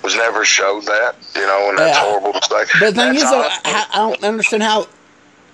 [0.03, 2.05] was never showed that, you know, and that's Yeah.
[2.05, 2.69] horrible mistake.
[2.81, 4.89] But the thing That's is, though, I, I don't understand how.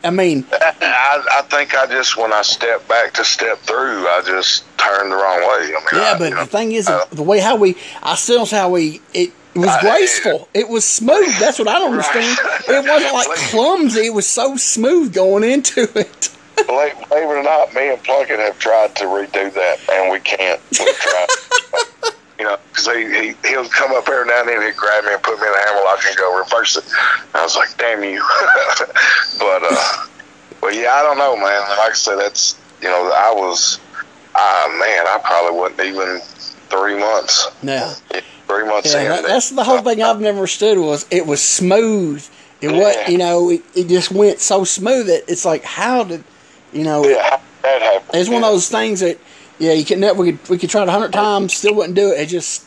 [0.04, 4.22] I mean, I, I think I just when I stepped back to step through, I
[4.24, 5.48] just turned the wrong way.
[5.48, 7.76] I mean, yeah, I, but you know, the thing is, uh, the way how we,
[8.02, 9.00] I still how we.
[9.12, 10.48] It was I- graceful.
[10.54, 11.28] It was smooth.
[11.38, 12.38] That's what I don't understand.
[12.68, 14.06] It wasn't like clumsy.
[14.06, 16.30] It was so smooth going into it.
[16.66, 20.20] believe, believe it or not, me and Plunkett have tried to redo that, and we
[20.20, 20.60] can't.
[20.78, 21.26] We've tried.
[22.38, 25.12] you know, because he, he he'll come up every now and then, he'd grab me
[25.12, 26.84] and put me in the hammerlock and go reverse it.
[27.34, 28.20] I was like, damn you.
[29.38, 30.06] but uh,
[30.60, 31.60] but yeah, I don't know, man.
[31.78, 33.80] Like I said, that's you know, I was,
[34.34, 36.20] ah man, I probably wasn't even
[36.70, 37.48] three months.
[37.62, 37.94] Yeah.
[38.48, 41.42] Three months Yeah, that, that's the whole uh, thing I've never understood was it was
[41.42, 42.26] smooth.
[42.60, 43.08] It was, Yeah.
[43.10, 46.24] you know, it, it just went so smooth that it's like, how did,
[46.72, 48.10] you know, Yeah, that happened.
[48.14, 49.18] it's one of those things that,
[49.58, 51.94] yeah, you can never, we could, we could try it a hundred times, still wouldn't
[51.94, 52.20] do it.
[52.20, 52.64] It just,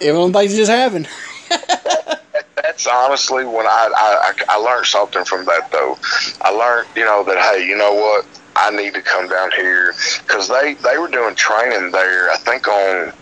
[0.00, 1.08] it one of those things that just happened.
[2.62, 5.98] That's honestly when I, I I learned something from that though.
[6.40, 9.92] I learned you know that hey you know what I need to come down here
[10.20, 13.12] because they they were doing training there I think on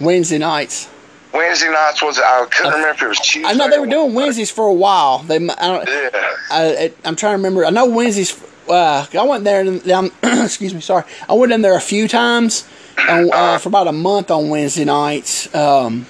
[0.00, 0.89] Wednesday nights.
[1.32, 2.24] Wednesday nights was it?
[2.24, 3.48] I couldn't remember if it was Tuesday.
[3.48, 4.14] I know they were doing.
[4.14, 5.18] Wednesdays for a while.
[5.20, 6.10] They, I don't, Yeah,
[6.50, 7.64] I, I'm trying to remember.
[7.64, 8.42] I know Wednesdays.
[8.68, 9.60] Uh, I went there.
[9.60, 10.80] And, um, excuse me.
[10.80, 11.04] Sorry.
[11.28, 14.84] I went in there a few times on, uh, for about a month on Wednesday
[14.84, 15.52] nights.
[15.54, 16.06] Um,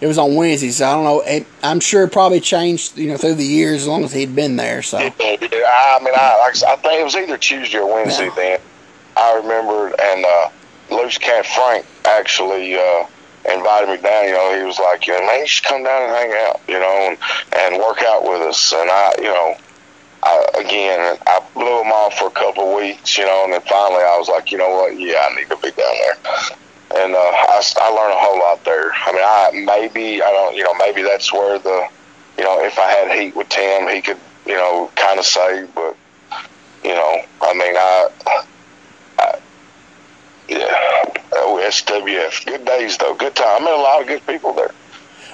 [0.00, 0.80] it was on Wednesdays.
[0.82, 1.20] I don't know.
[1.20, 2.98] It, I'm sure it probably changed.
[2.98, 4.82] You know, through the years, as long as he'd been there.
[4.82, 5.10] So yeah.
[5.20, 8.34] I mean I like I think it was either Tuesday or Wednesday Yeah.
[8.34, 8.60] then.
[9.16, 10.48] I remember and uh,
[10.90, 12.74] Loose Cat Frank actually.
[12.74, 13.06] Uh,
[13.44, 16.02] invited me down, you know, he was like, you know, man, you should come down
[16.02, 17.18] and hang out, you know, and,
[17.56, 18.72] and work out with us.
[18.72, 19.56] And I, you know,
[20.22, 23.60] I, again, I blew him off for a couple of weeks, you know, and then
[23.62, 26.16] finally I was like, you know what, yeah, I need to be down there.
[26.94, 28.92] And uh, I, I learned a whole lot there.
[28.92, 31.88] I mean, I maybe, I don't, you know, maybe that's where the,
[32.38, 35.66] you know, if I had heat with Tim, he could, you know, kind of say,
[35.74, 35.96] but,
[36.84, 38.08] you know, I mean, I,
[39.18, 39.38] I
[40.58, 42.46] yeah, we SWF.
[42.46, 43.14] Good days though.
[43.14, 43.62] Good time.
[43.62, 44.72] I met a lot of good people there.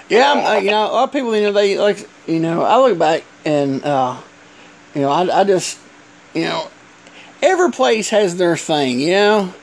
[0.08, 2.62] Yeah, I'm, uh, you know, a lot of people, you know, they like, you know,
[2.62, 4.18] I look back and, uh,
[4.94, 5.78] you know, I, I just,
[6.32, 6.70] you know,
[7.42, 9.54] every place has their thing, you know.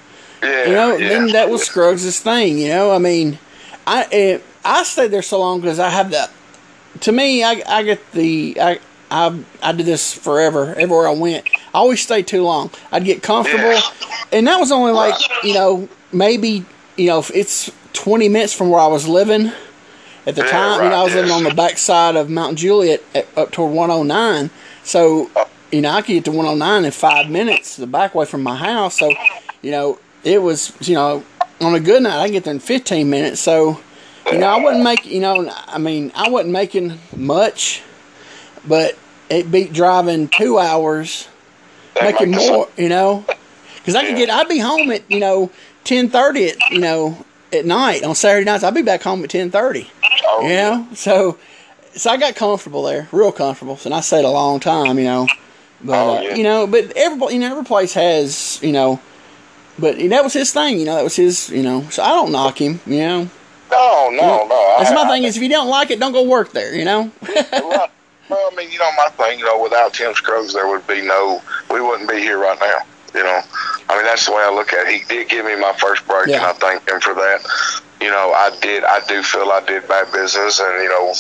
[0.44, 0.66] Yeah.
[0.66, 1.66] You know, yeah, then that was yeah.
[1.66, 2.60] Scruggs' thing.
[2.60, 3.40] You know, I mean,
[3.88, 6.32] I eh, I stayed there so long because I have that.
[7.02, 8.80] To me, I I get the I
[9.16, 10.76] I I did this forever.
[10.78, 12.72] Everywhere I went, I always stayed too long.
[12.92, 13.82] I'd get comfortable, Yeah.
[14.32, 16.66] and that was only like you know maybe
[16.98, 19.52] you know it's twenty minutes from where I was living
[20.26, 20.84] at the Yeah, time.
[20.84, 23.74] You know, I was right, living on the backside of Mount Juliet at, up toward
[23.74, 24.50] one hundred nine.
[24.84, 25.30] So
[25.72, 28.56] you know, I could get to 109 in five minutes, the back way from my
[28.56, 29.00] house.
[29.00, 29.12] So,
[29.62, 31.24] you know, it was, you know,
[31.60, 33.42] on a good night, I get there in 15 minutes.
[33.42, 33.82] So,
[34.32, 37.82] you know, I wasn't making, you know, I mean, I wasn't making much,
[38.66, 38.96] but
[39.30, 41.28] it beat driving two hours,
[41.96, 43.26] That making more, you know,
[43.78, 45.50] because I could get, I'd be home at, you know,
[45.86, 48.64] 10:30 at, you know, at night on Saturday nights.
[48.64, 49.88] I'd be back home at 10:30.
[50.28, 51.38] Oh, You know, so
[51.96, 54.98] so I got comfortable there, real comfortable, and I stayed a long time.
[55.00, 55.28] You know,
[55.84, 56.36] but Oh, uh, yeah.
[56.36, 59.00] you know, but every you know every place has you know,
[59.80, 60.80] but that was his thing.
[60.80, 61.50] You know, that was his.
[61.50, 62.80] You know, so I don't knock him.
[62.86, 63.30] You know,
[63.72, 64.76] No, no, no.
[64.80, 66.76] that's I- my I- thing is if you don't like it, don't go work there.
[66.76, 67.12] You know.
[67.22, 67.90] Right.
[68.36, 71.02] Well, I mean, you know, my thing, you know, without Tim Scruggs, there would be
[71.02, 72.80] no, we wouldn't be here right now.
[73.14, 73.40] You know,
[73.88, 74.94] I mean, that's the way I look at it.
[75.02, 77.46] He did give me my first break, and I thank him for that.
[78.02, 81.14] You know, I did, I do feel I did bad business, and you know,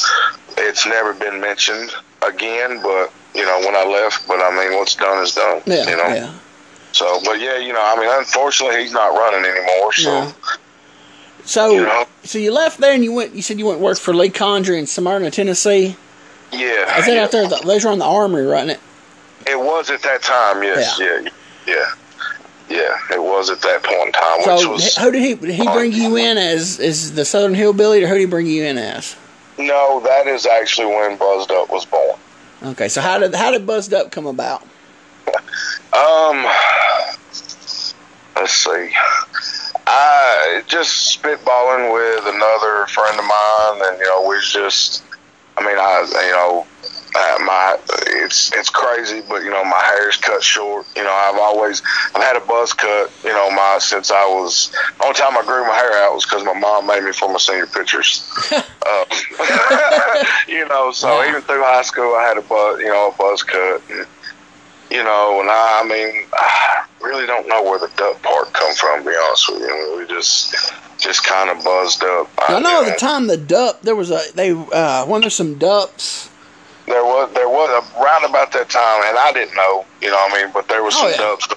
[0.58, 1.92] it's never been mentioned
[2.28, 2.82] again.
[2.84, 5.62] But you know, when I left, but I mean, what's done is done.
[5.66, 6.08] yeah, You know.
[6.08, 6.34] yeah.
[6.92, 9.94] So, but yeah, you know, I mean, unfortunately, he's not running anymore.
[9.94, 10.34] So, No.
[11.46, 12.06] So You know?
[12.24, 13.36] so you left there and you went.
[13.36, 15.96] You said you went work for Lee Condry in Smyrna, Tennessee.
[16.58, 16.98] Yeah.
[17.00, 17.24] Is that yeah.
[17.24, 17.48] out there?
[17.48, 18.80] Those were on the Armory, wasn't it?
[19.48, 21.00] It was at that time, yes.
[21.00, 21.22] Yeah.
[21.22, 21.30] Yeah.
[21.68, 21.94] Yeah.
[22.70, 23.16] Yeah.
[23.16, 24.96] It was at that point in time, which So was.
[24.98, 28.16] who did he did he bring you in as Is the Southern Hillbilly, or who
[28.16, 29.16] did he bring you in as?
[29.58, 32.18] No, that is actually when Buzzed Up was born.
[32.64, 34.64] Okay, so how did how did Buzzed Up come about?
[35.94, 36.44] Um,
[38.36, 38.90] let's see.
[39.88, 45.04] I just spitballing with another friend of mine, and you know, we just.
[45.58, 46.68] I mean, I you know,
[47.16, 50.86] uh, my it's it's crazy, but you know, my hair's cut short.
[50.96, 51.82] You know, I've always
[52.14, 53.12] I've had a buzz cut.
[53.24, 56.26] You know, my since I was the only time I grew my hair out was
[56.26, 58.30] because my mom made me for my senior pictures.
[58.52, 59.06] um,
[60.48, 61.28] you know, so Wow.
[61.30, 63.82] even through high school, I had a buzz, you know, a buzz cut.
[63.90, 64.06] And,
[64.92, 68.74] you know, and I, I mean, I really don't know where the duck part come
[68.76, 69.04] from.
[69.04, 70.54] To be honest with you, we just
[71.06, 72.30] just kind of buzzed up.
[72.50, 75.56] I know at the time the Dupp there was a they uh when there's some
[75.56, 76.30] Dupps.
[76.88, 80.16] there was there was a round about that time, and I didn't know, you know,
[80.16, 81.18] what I mean, but there was Oh, some yeah.
[81.18, 81.48] Dupps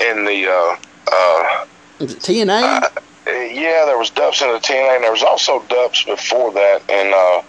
[0.00, 0.46] uh, in the.
[0.48, 0.76] Uh,
[1.12, 1.66] uh,
[2.00, 2.82] Was it TNA?
[3.26, 7.12] yeah, there was Dupps in the TNA, and there was also Dupps before that in
[7.14, 7.42] uh,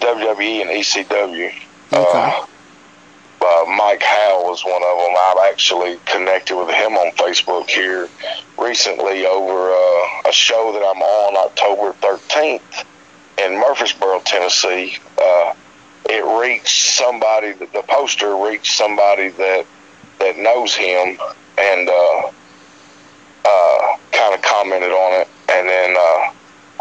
[0.00, 1.52] WWE and ECW.
[1.92, 2.34] Okay.
[2.40, 2.46] Uh,
[3.42, 5.14] uh, Mike Howe was one of them.
[5.18, 8.08] I've actually connected with him on Facebook here
[8.58, 12.84] recently over uh, a show that I'm on October 13th
[13.38, 14.96] in Murfreesboro, Tennessee.
[15.18, 15.54] Uh,
[16.08, 17.52] it reached somebody.
[17.52, 19.66] The poster reached somebody that
[20.18, 21.18] that knows him,
[21.58, 22.30] and uh,
[23.44, 25.28] uh, kind of commented on it.
[25.50, 26.32] And then uh,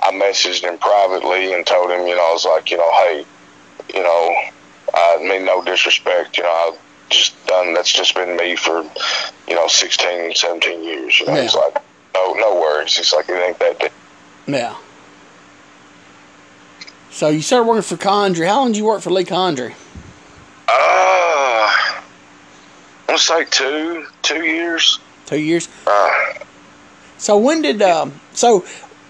[0.04, 3.26] I messaged him privately and told him, you know, I was like, you know, hey,
[3.94, 4.36] you know,
[4.94, 8.84] I mean no disrespect, you know, I've just done that's just been me for,
[9.48, 11.20] you know, 16, 17 years.
[11.20, 11.42] You know, Yeah.
[11.44, 11.76] he's like,
[12.14, 12.96] no, no worries.
[12.98, 13.92] He's like, it ain't that deep.
[14.48, 14.76] yeah.
[17.12, 18.48] So you started working for Condry.
[18.48, 19.74] How long did you work for Lee Condry?
[20.68, 22.02] Uh, I
[23.10, 25.00] want to say two, two years.
[25.26, 25.68] Two years.
[25.86, 26.10] Uh,
[27.18, 28.66] So when did um so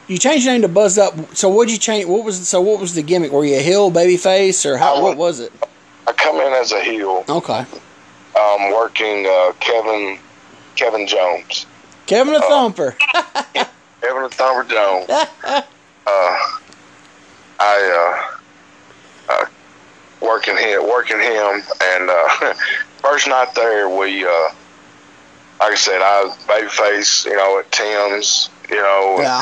[0.07, 1.13] you changed your name to Buzz Up?
[1.35, 2.05] So what did you change?
[2.05, 3.31] What was so what was the gimmick?
[3.31, 4.95] Were you a heel baby face or how?
[4.95, 5.53] I What was- was it?
[6.07, 7.65] I come in as a heel, Okay,
[8.39, 10.17] um, working uh, Kevin
[10.75, 11.65] Kevin Jones,
[12.05, 12.95] Kevin the Thumper.
[14.01, 15.05] Kevin the Thumper Jones.
[15.09, 15.65] uh,
[17.59, 18.31] I
[19.29, 19.45] uh, uh,
[20.21, 22.53] working him, working him, and uh,
[22.97, 24.49] first night there, we, uh,
[25.59, 29.17] like I said, I was babyface, you know, at Tim's, you know.
[29.19, 29.41] yeah.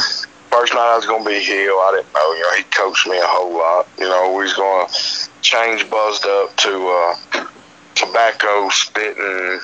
[0.60, 1.72] First night I was going to be heel.
[1.72, 3.88] I didn't know, you know, he coached me a whole lot.
[3.98, 4.94] You know, we was going to
[5.42, 7.46] change buzzed up to uh,
[7.96, 9.62] tobacco spitting,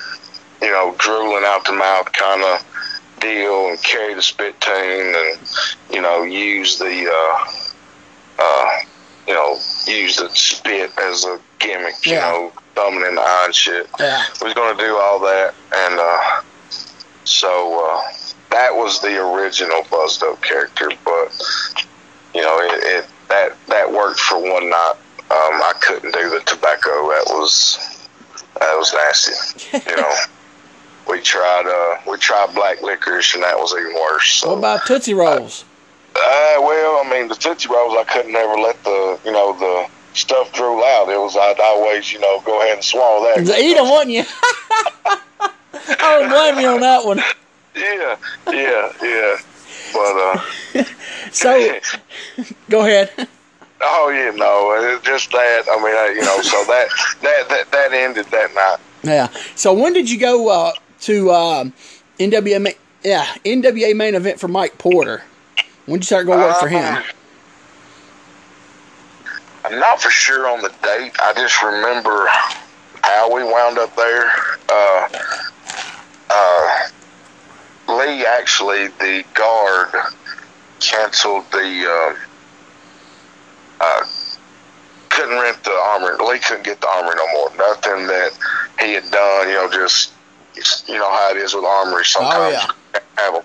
[0.62, 2.64] you know, drooling out the mouth kind of
[3.20, 5.38] deal and carry the spittoon and,
[5.92, 8.68] you know, use the, uh, uh,
[9.28, 12.20] you know, use the spit as a gimmick, you Yeah.
[12.20, 14.22] know, thumbing in the eye and shit Yeah.
[14.40, 16.18] we was going to do all that, and uh,
[17.24, 18.00] so uh,
[18.50, 21.32] that was the original Buzzed Up character, but
[22.34, 24.94] you know, it, it that that worked for one night.
[25.28, 27.08] Um, I couldn't do the tobacco.
[27.08, 27.78] That was
[28.60, 29.80] that was nasty.
[29.90, 30.14] You know,
[31.10, 34.34] we tried uh, we tried black licorice, and that was even worse.
[34.34, 34.50] So.
[34.50, 35.64] What about Tootsie Rolls?
[36.14, 39.88] Uh, well, I mean, the Tootsie Rolls, I couldn't ever let the you know the
[40.14, 41.08] stuff drool out.
[41.08, 43.58] It was I'd always you know go ahead and swallow that.
[43.58, 44.24] Eat them, wouldn't you?
[45.88, 47.20] I don't blame you on that one.
[47.76, 48.16] Yeah,
[48.48, 49.36] yeah, yeah.
[49.92, 50.84] But uh,
[51.30, 51.78] So,
[52.70, 53.28] go ahead.
[53.80, 55.64] oh yeah, no, it's just that.
[55.70, 56.88] I mean, you know, so that
[57.22, 58.78] that that that ended that night.
[59.02, 59.28] Yeah.
[59.54, 61.72] So when did you go uh, to um,
[62.18, 62.74] NWA?
[63.04, 65.22] Yeah, NWA main event for Mike Porter.
[65.84, 66.96] When did you start going work for him?
[66.96, 67.02] Um,
[69.64, 71.12] I'm not for sure on the date.
[71.20, 72.26] I just remember
[73.02, 74.30] how we wound up there.
[74.68, 75.08] Uh,
[76.30, 76.88] uh,
[77.88, 79.94] Lee actually, the guard,
[80.80, 81.86] canceled the.
[81.86, 82.16] Um,
[83.80, 84.04] uh,
[85.10, 86.16] couldn't rent the armor.
[86.24, 87.50] Lee couldn't get the armor no more.
[87.56, 88.30] Nothing that
[88.80, 89.48] he had done.
[89.48, 90.12] You know, just
[90.88, 92.04] you know how it is with armory.
[92.04, 92.66] Sometimes yeah.
[92.94, 93.42] you have them.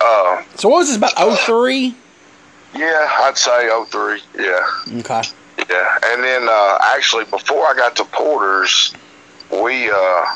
[0.00, 1.12] Uh, So what was this about?
[1.40, 1.94] 03?
[2.74, 4.20] yeah, I'd say 03.
[4.38, 4.60] Yeah.
[5.00, 5.22] Okay.
[5.68, 8.94] Yeah, and then uh, actually before I got to Porter's,
[9.52, 10.26] we uh,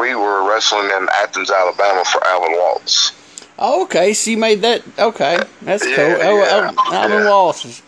[0.00, 3.12] we were wrestling in Athens, Alabama for Alvin Waltz.
[3.58, 4.12] Oh, okay.
[4.24, 4.82] You made that.
[4.98, 6.16] Okay, that's Yeah, cool.
[6.22, 7.28] Oh, yeah, oh, Alvin yeah.
[7.28, 7.82] Wallace.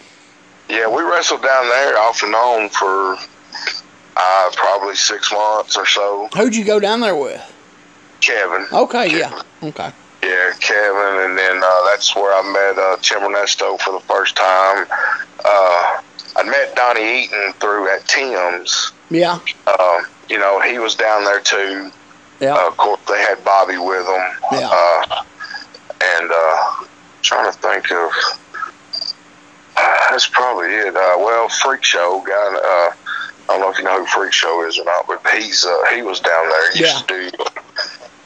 [0.69, 3.17] Yeah, we wrestled down there off and on for
[4.17, 6.29] uh, probably six months or so.
[6.37, 7.41] Who'd you go down there with?
[8.21, 8.67] Kevin.
[8.73, 9.43] Okay, yeah.
[9.63, 9.93] Okay.
[10.23, 14.35] Yeah, Kevin, and then uh, that's where I met uh, Tim Ernesto for the first
[14.35, 14.87] time.
[15.45, 16.01] Uh,
[16.37, 18.93] I met Donnie Eaton through at Tim's.
[19.11, 19.39] Yeah.
[19.67, 21.91] Uh, you know, he was down there too.
[22.41, 22.55] Yeah.
[22.55, 24.31] Uh, of course, they had Bobby with them.
[24.53, 24.69] Yeah.
[24.71, 25.25] Uh,
[26.03, 26.85] and uh,
[27.23, 28.11] trying to think of.
[30.11, 30.95] that's probably it.
[30.95, 32.33] Uh, well, Freak Show guy.
[32.33, 32.95] Uh,
[33.49, 35.85] I don't know if you know who Freak Show is or not, but he's uh,
[35.95, 36.73] he was down there.
[36.73, 37.45] He used to do,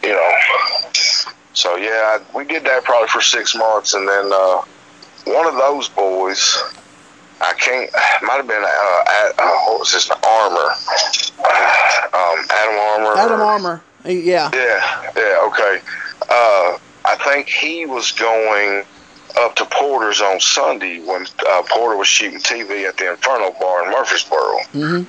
[0.08, 0.32] you know.
[1.52, 4.62] So yeah, we did that probably for six months, and then uh,
[5.24, 6.62] one of those boys.
[7.40, 7.90] I can't.
[8.22, 10.10] Might have been uh, at, uh, what was his?
[10.10, 10.70] Armor.
[12.12, 13.18] Um, Adam Armor.
[13.18, 13.82] Adam or- Armour.
[14.04, 14.50] Yeah.
[14.54, 15.80] yeah, yeah, okay.
[16.22, 18.84] Uh, I think he was going
[19.38, 23.84] up to Porter's on Sunday when uh, Porter was shooting TV at the Inferno Bar
[23.84, 24.56] in Murfreesboro.
[24.72, 25.04] Mm-hmm.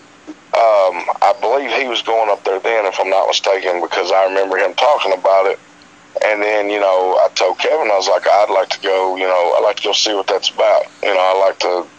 [0.53, 4.25] Um, I believe he was going up there then, if I'm not mistaken, because I
[4.25, 5.59] remember him talking about it.
[6.25, 9.23] And then, you know, I told Kevin, I was like, I'd like to go, you
[9.23, 10.81] know, I'd like to go see what that's about.
[11.03, 11.89] You know, I like to,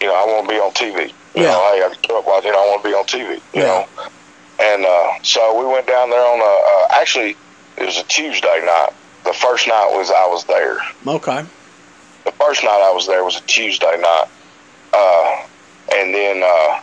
[0.00, 1.14] you know, I want to be on TV.
[1.34, 1.52] You Yeah.
[1.52, 3.64] know, hey, I grew up watching, I want to be on TV, you Yeah.
[3.64, 3.86] know.
[4.60, 7.38] And uh, so we went down there on a, uh, actually,
[7.76, 8.90] it was a Tuesday night.
[9.24, 10.78] The first night was I was there.
[11.06, 11.44] Okay.
[12.24, 14.24] The first night I was there was a Tuesday night.
[14.92, 15.30] Uh,
[15.96, 16.76] and then uh,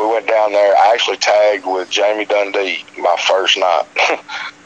[0.00, 0.74] we went down there.
[0.76, 3.82] I actually tagged with Jamie Dundee my first night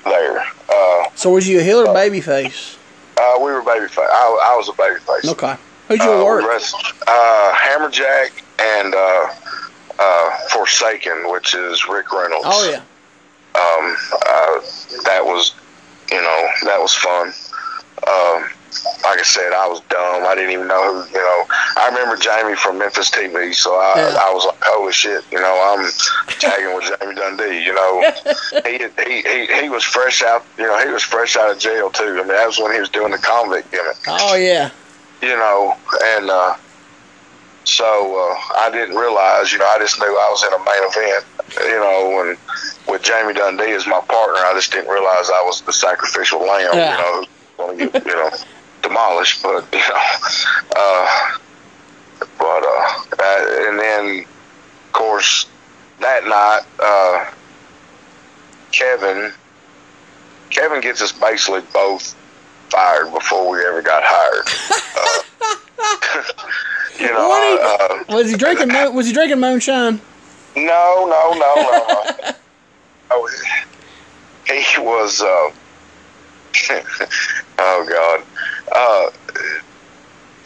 [0.09, 0.44] there.
[0.68, 2.77] Uh, So was you a heel or baby face?
[3.16, 3.99] uh, we were babyface.
[3.99, 5.29] I, I was a babyface.
[5.33, 5.57] Okay.
[5.88, 6.44] Who'd you Uh, work?
[6.47, 9.29] wrestled, uh, Hammerjack and uh,
[9.99, 12.44] uh, Forsaken, which is Rick Reynolds.
[12.49, 12.83] Oh yeah.
[13.61, 14.61] um, uh,
[15.05, 15.55] that was,
[16.12, 17.33] you know, that was fun.
[18.07, 18.49] Um,
[19.04, 20.24] like I said, I was dumb.
[20.26, 21.44] I didn't even know who, you know.
[21.76, 24.18] I remember Jamie from Memphis TV, so I, Yeah.
[24.20, 25.90] I was like, holy shit, you know, I'm
[26.38, 28.12] tagging with Jamie Dundee, you know.
[28.66, 31.90] he, he, he, he was fresh out, you know, he was fresh out of jail,
[31.90, 32.04] too.
[32.04, 34.70] I mean, that was when he was doing the convict gimmick Oh yeah.
[35.22, 35.74] you know,
[36.16, 36.54] and uh,
[37.64, 40.90] so uh, I didn't realize, you know, I just knew I was in a main
[40.90, 41.24] event,
[41.70, 42.38] you know, and
[42.88, 46.70] with Jamie Dundee as my partner, I just didn't realize I was the sacrificial lamb,
[46.74, 46.96] Yeah.
[46.96, 47.28] you know, who's
[47.59, 48.31] going to get, you know,
[48.83, 50.03] demolished, but you know,
[50.77, 51.31] uh,
[52.38, 55.47] but uh, uh, and then of course
[56.01, 57.31] that night, uh,
[58.73, 59.33] Kevin,
[60.51, 62.14] Kevin gets us basically both
[62.71, 64.47] fired before we ever got hired.
[64.97, 65.23] Uh,
[67.01, 68.69] you know, What uh, Was he drinking?
[68.69, 70.01] mo- Was he drinking moonshine?
[70.57, 72.33] no, no, no, no, no.
[73.11, 73.31] oh,
[74.47, 75.21] he was.
[75.23, 75.51] Uh,
[77.59, 78.25] oh God,
[78.75, 79.11] uh,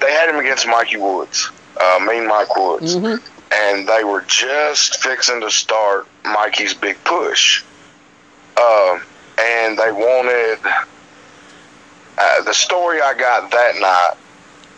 [0.01, 1.51] they had him against Mikey Woods,
[1.81, 3.17] uh, Mean Mike Woods, hmm
[3.55, 7.63] and they were just fixing to start Mikey's big push.
[8.57, 9.03] Um,
[9.39, 10.59] and they wanted
[12.19, 14.13] uh, the story I got that night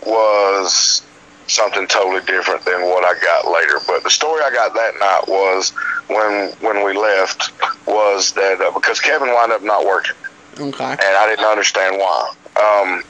[0.06, 1.02] was
[1.46, 3.78] something totally different than what I got later.
[3.86, 5.72] But the story I got that night was
[6.08, 7.52] when when we left
[7.86, 10.16] was that uh, because Kevin wound up not working.
[10.60, 10.84] Okay.
[10.84, 12.32] and I didn't understand why.
[12.56, 13.02] Um,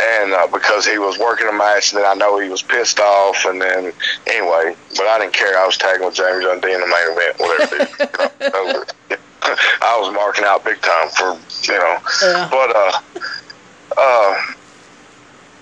[0.00, 2.98] and uh, because he was working a match, and then I know he was pissed
[2.98, 3.92] off, and then
[4.26, 5.56] anyway, but I didn't care.
[5.58, 7.76] I was tagging with James Dundee in the main event, whatever.
[7.76, 7.98] it is,
[8.40, 8.86] you know, over.
[9.82, 11.38] I was marking out big time for
[11.70, 12.48] you know, Yeah.
[12.50, 12.92] but uh,
[13.96, 14.34] uh,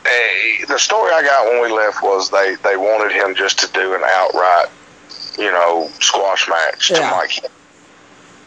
[0.07, 3.67] eh, the story I got when we left was they they wanted him just to
[3.73, 4.67] do an outright,
[5.37, 7.01] you know, squash match Yeah.
[7.01, 7.39] to Mike,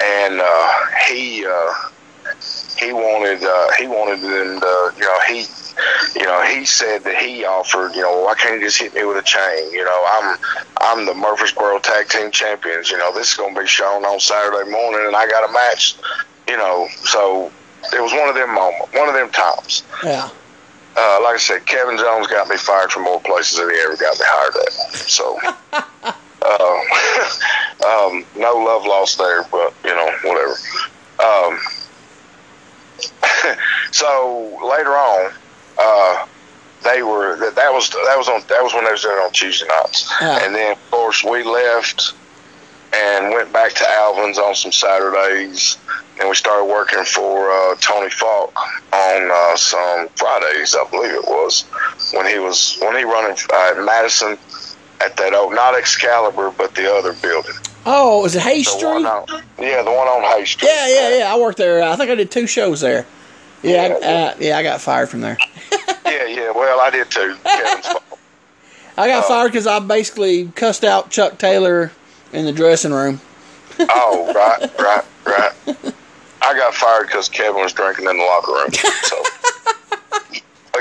[0.01, 0.73] and uh,
[1.07, 1.45] he.
[1.45, 1.73] Uh,
[2.77, 5.45] he wanted uh, he wanted them to you know he
[6.19, 9.03] you know he said that he offered you know why can't you just hit me
[9.05, 9.71] with a chain?
[9.71, 10.37] You know I'm
[10.77, 14.69] I'm the Murfreesboro Tag Team Champions you know this is gonna be shown on Saturday
[14.69, 15.95] morning and I got a match
[16.47, 17.51] you know so
[17.93, 19.83] it was one of them moment one of them times.
[20.03, 20.29] Yeah.
[20.97, 23.95] uh, like I said Kevin Jones got me fired from more places than he ever
[23.97, 24.73] got me hired at
[25.07, 25.81] so uh,
[27.85, 30.55] um, no love lost there but you know whatever.
[31.23, 31.59] Um,
[33.91, 35.31] so later on,
[35.77, 36.25] uh,
[36.83, 39.21] they were that, that was that was on that was when they was doing it
[39.21, 40.43] on Tuesday nights, Yeah.
[40.45, 42.13] and then of course we left
[42.93, 45.77] and went back to Alvin's on some Saturdays,
[46.19, 48.53] and we started working for uh, Tony Falk
[48.93, 51.63] on uh, some Fridays, I believe it was
[52.13, 54.37] when he was when he running uh, Madison
[55.03, 57.53] at that old not Excalibur but the other building.
[57.85, 58.83] Oh, was it Hay Street?
[58.83, 59.03] on,
[59.59, 60.69] yeah, the one on Hay Street.
[60.73, 61.33] Yeah, yeah, yeah.
[61.33, 61.83] I worked there.
[61.83, 63.05] I think I did two shows there.
[63.61, 64.07] Yeah, Yeah.
[64.33, 64.57] uh, yeah.
[64.57, 65.37] I got fired from there.
[66.05, 66.51] Yeah, yeah.
[66.51, 67.35] Well, I did too.
[67.45, 67.97] I
[69.07, 69.27] got Oh.
[69.27, 71.91] fired because I basically cussed out Chuck Taylor
[72.31, 73.19] in the dressing room.
[73.79, 75.93] Oh, right, right, right.
[76.41, 78.71] I got fired because Kevin was drinking in the locker room.
[79.03, 79.23] So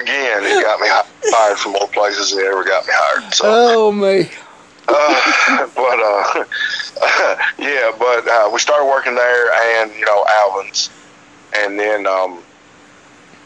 [0.05, 0.89] again, he got me
[1.31, 3.35] fired from more places than he ever got me hired.
[3.35, 4.29] So, Oh me.
[4.89, 6.45] uh, but uh,
[7.59, 10.91] yeah, but uh, we started working there, and you know, Alvin's,
[11.57, 12.43] and then um,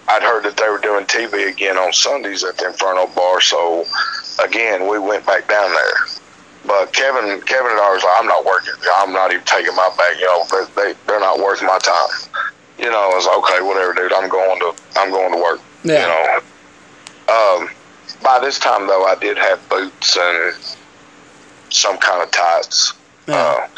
[0.08, 3.40] I'd heard that they were doing TV again on Sundays at the Inferno Bar.
[3.40, 3.84] So
[4.42, 5.94] again, we went back down there.
[6.64, 8.74] But Kevin, Kevin and I was like, I'm not working.
[8.98, 10.16] I'm not even taking my bag.
[10.18, 12.42] You know, they, they they're not worth my time.
[12.78, 14.12] You know, I was like, okay, whatever, dude.
[14.12, 15.60] I'm going to I'm going to work.
[15.88, 16.02] Yeah.
[16.02, 17.62] You know.
[17.64, 17.70] Um,
[18.22, 20.54] by this time though, I did have boots and
[21.70, 22.94] some kind of tights.
[23.26, 23.34] Yeah.
[23.34, 23.68] Uh,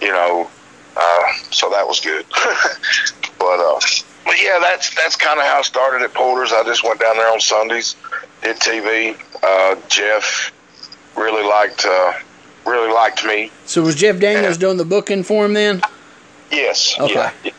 [0.00, 0.50] you know,
[0.96, 2.26] uh, so that was good.
[3.38, 3.80] but uh,
[4.24, 6.52] but yeah, that's that's kind of how I started at Porter's.
[6.52, 7.96] I just went down there on Sundays,
[8.42, 9.16] did TV.
[9.42, 10.52] Uh, Jeff
[11.16, 12.12] really liked uh,
[12.66, 13.50] really liked me.
[13.66, 15.82] So was Jeff Daniels doing the booking for him then?
[16.50, 16.98] Yes.
[16.98, 17.30] Okay.
[17.44, 17.52] Yeah.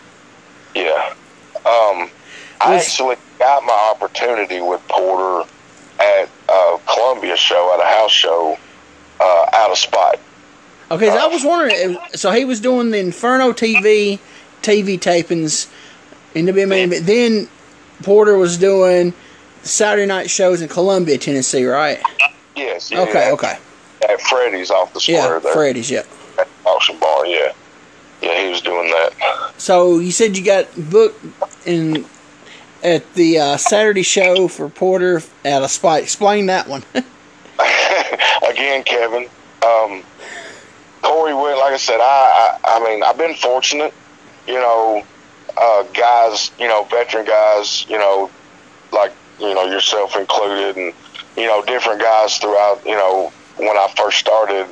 [0.75, 1.13] Yeah.
[1.65, 2.09] Um,
[2.61, 5.49] I actually got my opportunity with Porter
[5.99, 8.57] at a Columbia show, at a house show,
[9.19, 10.19] uh, out of spite.
[10.89, 11.97] Okay, so I uh, was wondering.
[11.97, 14.19] Uh, so he was doing the Inferno TV
[14.61, 15.69] TV tapings
[16.33, 17.49] in WMA, but then
[18.01, 19.13] Porter was doing
[19.63, 22.01] Saturday night shows in Columbia, Tennessee, right?
[22.55, 22.91] Yes.
[22.91, 23.57] Yeah, Okay, at, okay.
[24.09, 25.53] At Freddy's off the square Yeah, there.
[25.53, 25.91] Freddy's.
[25.91, 26.07] Yep.
[26.39, 27.51] At auction bar, yeah.
[28.21, 29.51] Yeah, he was doing that.
[29.57, 31.25] So you said you got booked
[31.65, 32.05] in
[32.83, 36.01] at the uh, Saturday show for Porter at a spot.
[36.01, 36.83] Explain that one.
[38.49, 39.29] Again, Kevin.
[39.65, 40.03] Um,
[41.01, 43.93] Corey Witt, like I said, I, I, I mean, I've been fortunate,
[44.47, 45.03] you know,
[45.57, 48.29] uh, guys, you know, veteran guys, you know,
[48.91, 50.93] like, you know, yourself included and,
[51.37, 54.67] you know, different guys throughout, you know, when I first started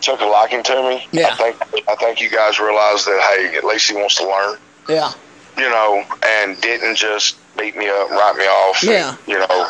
[0.00, 1.06] took a liking to me.
[1.12, 1.28] Yeah.
[1.28, 4.58] I think, I think you guys realized that, hey, at least he wants to learn
[4.88, 5.12] yeah.
[5.56, 8.82] you know, and didn't just beat me up, write me off.
[8.82, 9.16] Yeah.
[9.26, 9.66] You know,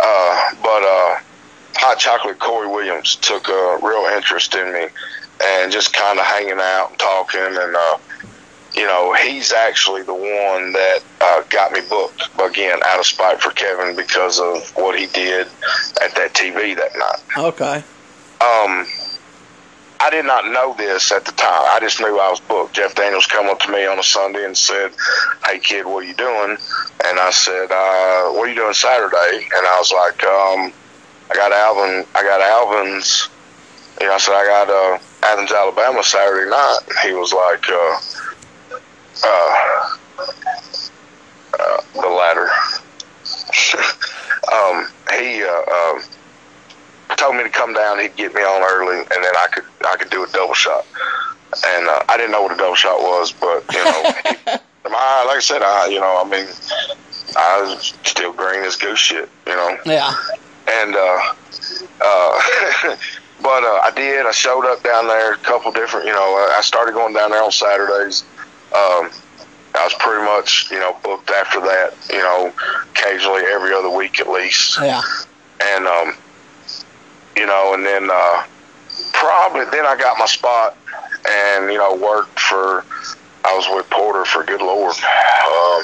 [0.00, 1.18] uh, but uh,
[1.76, 4.86] Hot Chocolate Corey Williams took a real interest in me
[5.42, 7.40] and just kind of hanging out and talking.
[7.40, 7.98] And, uh,
[8.74, 13.40] you know, he's actually the one that uh, got me booked, again, out of spite
[13.40, 15.46] for Kevin because of what he did
[16.02, 17.22] at that TV that night.
[17.36, 17.84] Okay.
[18.40, 18.86] Um,
[20.00, 21.62] I did not know this at the time.
[21.68, 22.74] I just knew I was booked.
[22.74, 24.92] Jeff Daniels come up to me on a Sunday and said,
[25.44, 26.58] "Hey kid, what are you doing?"
[27.04, 30.72] And I said, uh, "What are you doing Saturday?" And I was like, um,
[31.30, 32.06] "I got Alvin.
[32.14, 33.28] I got Alvin's."
[34.00, 38.00] You know, I said, "I got uh, Athens, Alabama Saturday night." He was like, uh,
[39.24, 39.56] uh,
[41.58, 42.50] uh, "The latter."
[44.52, 44.88] um,
[45.18, 45.42] he.
[47.16, 47.98] Told me to come down.
[48.00, 50.84] He'd get me on early, and then I could I could do a double shot.
[51.66, 54.02] And uh, I didn't know what a double shot was, but you know,
[54.84, 56.46] my, like I said, I you know, I mean,
[57.36, 59.78] I was still green as goose shit, you know.
[59.86, 60.12] Yeah.
[60.68, 61.34] And uh,
[62.00, 62.40] uh,
[63.42, 64.26] but uh, I did.
[64.26, 65.34] I showed up down there.
[65.34, 66.52] A couple different, you know.
[66.56, 68.24] I started going down there on Saturdays.
[68.74, 69.10] Um,
[69.76, 72.52] I was pretty much, you know, booked after that, you know,
[72.90, 74.78] occasionally every other week at least.
[74.80, 75.02] Yeah.
[75.60, 76.14] And, um,
[77.36, 78.44] you know, and then uh,
[79.12, 80.76] probably then I got my spot
[81.28, 82.84] and, you know, worked for,
[83.44, 85.82] I was with Porter for good Lord, um,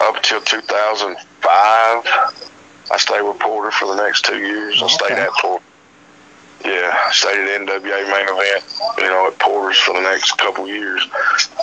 [0.00, 1.18] up until 2005.
[2.88, 4.82] I stayed with Porter for the next two years.
[4.82, 5.64] I stayed at Porter.
[6.64, 8.64] Yeah, I stayed at NWA main event,
[8.98, 11.06] you know, at Porter's for the next couple years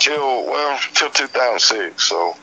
[0.00, 2.02] till well till 2006.
[2.02, 2.34] So,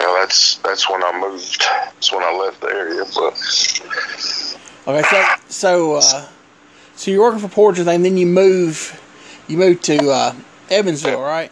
[0.00, 1.60] you know, that's that's when I moved.
[1.60, 3.04] That's when I left the area.
[3.14, 3.36] But
[4.96, 6.26] Okay, so so uh,
[6.96, 9.00] so you're working for Porter, and then you move
[9.48, 10.34] you move to uh,
[10.70, 11.50] Evansville, right?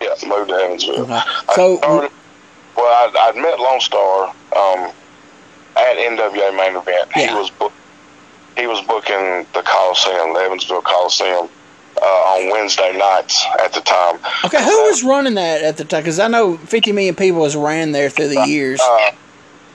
[0.00, 1.00] yeah, moved to Evansville.
[1.02, 1.12] Okay.
[1.12, 2.10] I So- started-
[2.76, 4.92] well, I, I'd met Lone Star um,
[5.76, 7.10] at NWA main event.
[7.14, 7.28] Yeah.
[7.28, 7.72] He was book,
[8.56, 11.48] he was booking the Coliseum, the Evansville Coliseum,
[12.00, 14.18] uh, on Wednesday nights at the time.
[14.46, 16.00] Okay, who was running that at the time?
[16.02, 18.80] Because I know 50 million people has ran there through the years.
[18.80, 19.10] Uh,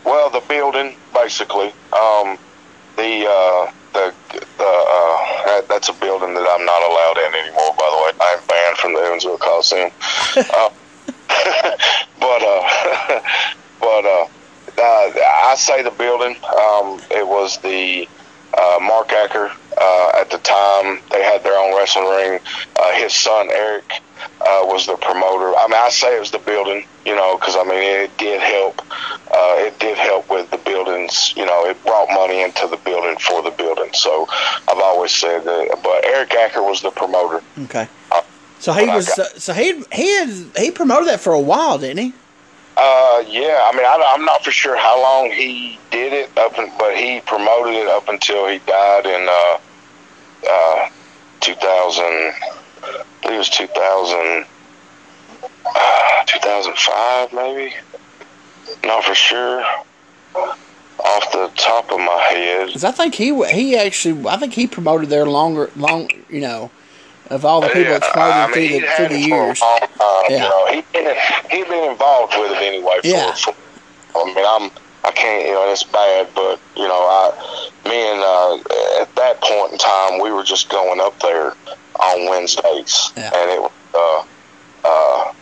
[0.03, 1.73] well, the building, basically.
[1.93, 2.39] Um,
[2.95, 4.13] the uh, the
[4.57, 7.73] the uh, that's a building that I'm not allowed in anymore.
[7.77, 9.91] By the way, I'm banned from the Evansville Coliseum.
[10.37, 10.69] uh,
[12.19, 13.21] but uh,
[13.79, 14.27] but uh,
[14.77, 15.11] uh,
[15.47, 16.35] I say the building.
[16.45, 18.07] Um, it was the
[18.57, 19.51] uh, Mark Acker.
[19.77, 22.39] Uh, at the time, they had their own wrestling ring.
[22.77, 23.83] Uh, his son Eric
[24.41, 25.53] uh, was the promoter.
[25.57, 28.41] I mean, I say it was the building, you know, because I mean it did
[28.41, 28.81] help.
[29.31, 31.33] Uh, it did help with the buildings.
[31.35, 33.89] You know, it brought money into the building for the building.
[33.93, 35.79] So I've always said that.
[35.83, 37.43] But Eric Acker was the promoter.
[37.63, 37.89] Okay.
[38.59, 41.99] So he was uh, so he he had he promoted that for a while, didn't
[41.99, 42.13] he?
[42.77, 43.69] Uh, yeah.
[43.71, 46.95] I mean, I, I'm not for sure how long he did it up, in, but
[46.95, 49.57] he promoted it up until he died in uh,
[50.49, 50.89] uh,
[51.39, 52.03] 2000.
[52.03, 52.33] I
[53.21, 54.45] believe it was 2000,
[55.65, 57.73] uh, 2005, maybe.
[58.83, 59.63] Not for sure.
[60.35, 62.67] Off the top of my head.
[62.67, 66.71] Because I think he he actually I think he promoted there longer long you know
[67.29, 69.45] of all the people that's promoted I mean, through the through the it for a
[69.47, 69.61] years.
[69.61, 69.89] long time,
[70.29, 70.35] Yeah.
[70.43, 71.15] You know, he's been
[71.51, 72.99] he'd been involved with it anyway.
[73.01, 73.33] For, Yeah.
[73.33, 73.53] for,
[74.15, 74.71] I mean, I'm
[75.03, 77.31] I can't you know it's bad, but you know I
[77.89, 81.53] me and uh, at that point in time we were just going up there
[81.99, 83.31] on Wednesdays, Yeah.
[83.33, 84.23] and it was uh,
[84.87, 85.33] uh,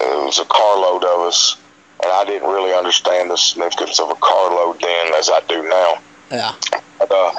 [0.00, 1.56] it was a carload of us.
[2.02, 5.94] And I didn't really understand the significance of a carload then as I do now.
[6.30, 6.52] Yeah.
[6.98, 7.32] But, uh,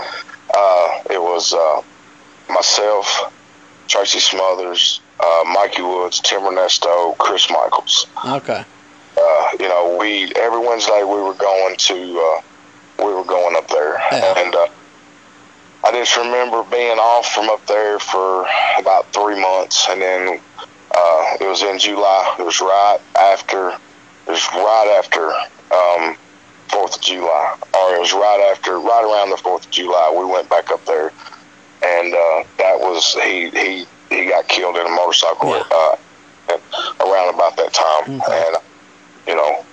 [0.52, 1.84] uh, it was uh,
[2.50, 3.32] myself,
[3.88, 8.08] Tracy Smothers, uh, Mikey Woods, Tim Ernesto, Chris Michaels.
[8.26, 8.64] Okay.
[9.20, 12.42] Uh, you know, we every Wednesday we were going to uh,
[13.06, 14.34] we were going up there, Yeah.
[14.38, 14.68] and uh,
[15.84, 18.46] I just remember being off from up there for
[18.80, 20.40] about three months, and then
[20.92, 22.36] uh, it was in July.
[22.40, 23.70] It was right after.
[23.70, 25.32] It was right after
[25.74, 26.18] um,
[26.68, 30.14] Fourth of July, or it was right after, right around the Fourth of July.
[30.16, 31.12] We went back up there,
[31.84, 35.64] and uh, that was he he he got killed in a motorcycle Yeah.
[35.72, 35.96] uh,
[37.06, 38.44] around about that time, Okay.
[38.48, 38.58] and
[39.28, 39.64] you know.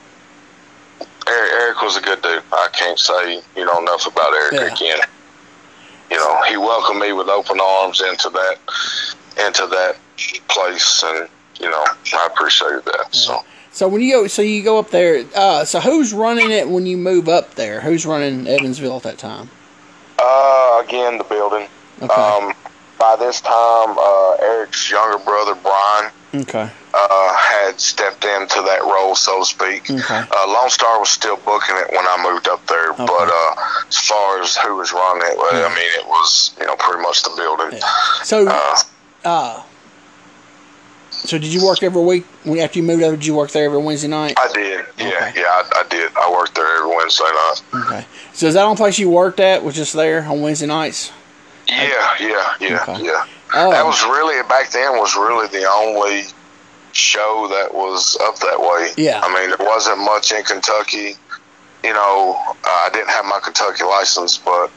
[1.26, 2.42] Eric, Eric was a good dude.
[2.52, 4.74] I can't say you know enough about Eric Yeah.
[4.74, 4.98] again.
[6.10, 8.58] You know, he welcomed me with open arms into that
[9.46, 9.96] into that
[10.48, 11.26] place, and
[11.58, 13.14] you know, I appreciated that.
[13.14, 13.42] So.
[13.72, 16.84] So when you go so you go up there, uh, so who's running it when
[16.86, 17.80] you move up there?
[17.80, 19.48] Who's running Evansville at that time?
[20.18, 21.66] Uh, again, the building.
[22.02, 22.12] Okay.
[22.12, 22.52] Um,
[22.98, 26.68] by this time, uh, Eric's younger brother Brian Okay.
[26.94, 29.90] uh, had stepped into that role, so to speak.
[29.90, 30.14] Okay.
[30.30, 33.54] Uh, Lone Star was still booking it when I moved up there, but uh,
[33.88, 35.66] as far as who was running it, well, Yeah.
[35.66, 37.78] I mean, it was you know pretty much the building.
[37.78, 37.88] Yeah.
[38.24, 38.76] So Uh,
[39.24, 39.62] uh
[41.10, 43.16] so did you work every week when after you moved over?
[43.16, 44.34] Did you work there every Wednesday night?
[44.36, 45.32] I did, yeah, Okay.
[45.40, 46.12] yeah, I, I did.
[46.16, 47.62] I worked there every Wednesday night.
[47.74, 48.06] Okay.
[48.34, 49.64] So is that the only place you worked at?
[49.64, 51.10] Was just there on Wednesday nights?
[51.66, 53.04] Yeah, yeah, yeah, Okay.
[53.04, 53.22] yeah.
[53.54, 53.70] Oh.
[53.70, 56.24] That was really back then was really the only
[56.92, 58.88] show that was up that way.
[58.96, 59.20] Yeah.
[59.22, 61.16] I mean, there wasn't much in Kentucky.
[61.82, 64.70] You know, uh, I didn't have my Kentucky license, but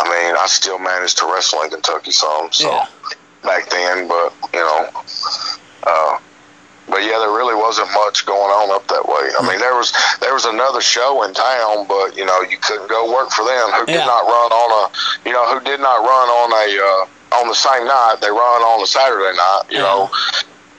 [0.00, 2.48] I mean, I still managed to wrestle in Kentucky some.
[2.52, 2.86] So Yeah.
[3.42, 4.88] back then, but you know,
[5.86, 6.16] uh,
[6.90, 9.30] but yeah, there really wasn't much going on up that way.
[9.38, 12.88] I mean, there was there was another show in town, but you know, you couldn't
[12.90, 13.70] go work for them.
[13.72, 14.06] Who did Yeah.
[14.06, 17.54] not run on a, you know, who did not run on a uh, on the
[17.54, 18.16] same night.
[18.20, 19.62] They run on a Saturday night.
[19.70, 19.82] You Yeah.
[19.84, 20.10] know,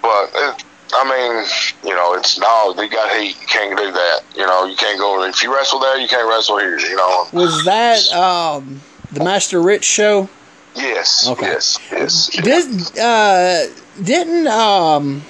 [0.01, 1.45] but it, I mean,
[1.89, 3.39] you know, it's no, they got heat.
[3.39, 4.19] You can't do that.
[4.35, 6.77] You know, you can't go if you wrestle there, you can't wrestle here.
[6.77, 7.27] You know.
[7.31, 8.81] Was that um,
[9.11, 10.27] the Master Rich show?
[10.75, 11.27] Yes.
[11.27, 11.47] Okay.
[11.47, 11.79] Yes.
[11.91, 12.27] Yes.
[12.27, 13.65] Did uh,
[14.01, 15.21] didn't um,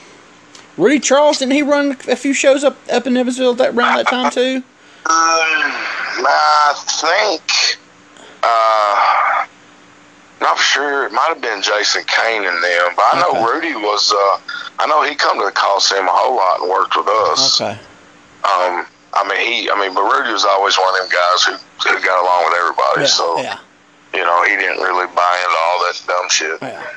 [0.82, 4.08] Rudy Charles didn't he run a few shows up up in Evansville that around that
[4.08, 4.64] time too?
[5.06, 5.72] Um,
[6.24, 7.78] I think,
[8.44, 9.46] uh,
[10.42, 11.06] not sure.
[11.06, 14.12] It might have been Jason Kane and them, but I know Rudy was.
[14.12, 14.40] Uh,
[14.80, 17.62] I know he come to the Coliseum a whole lot and worked with us.
[17.62, 17.72] Okay.
[18.44, 19.70] Um, I mean, he.
[19.70, 21.54] I mean, but Rudy was always one of them guys who,
[21.90, 23.02] who got along with everybody.
[23.02, 23.06] Yeah.
[23.08, 23.60] so Yeah.
[24.14, 26.58] you know, he didn't really buy into all that dumb shit.
[26.62, 26.94] Yeah.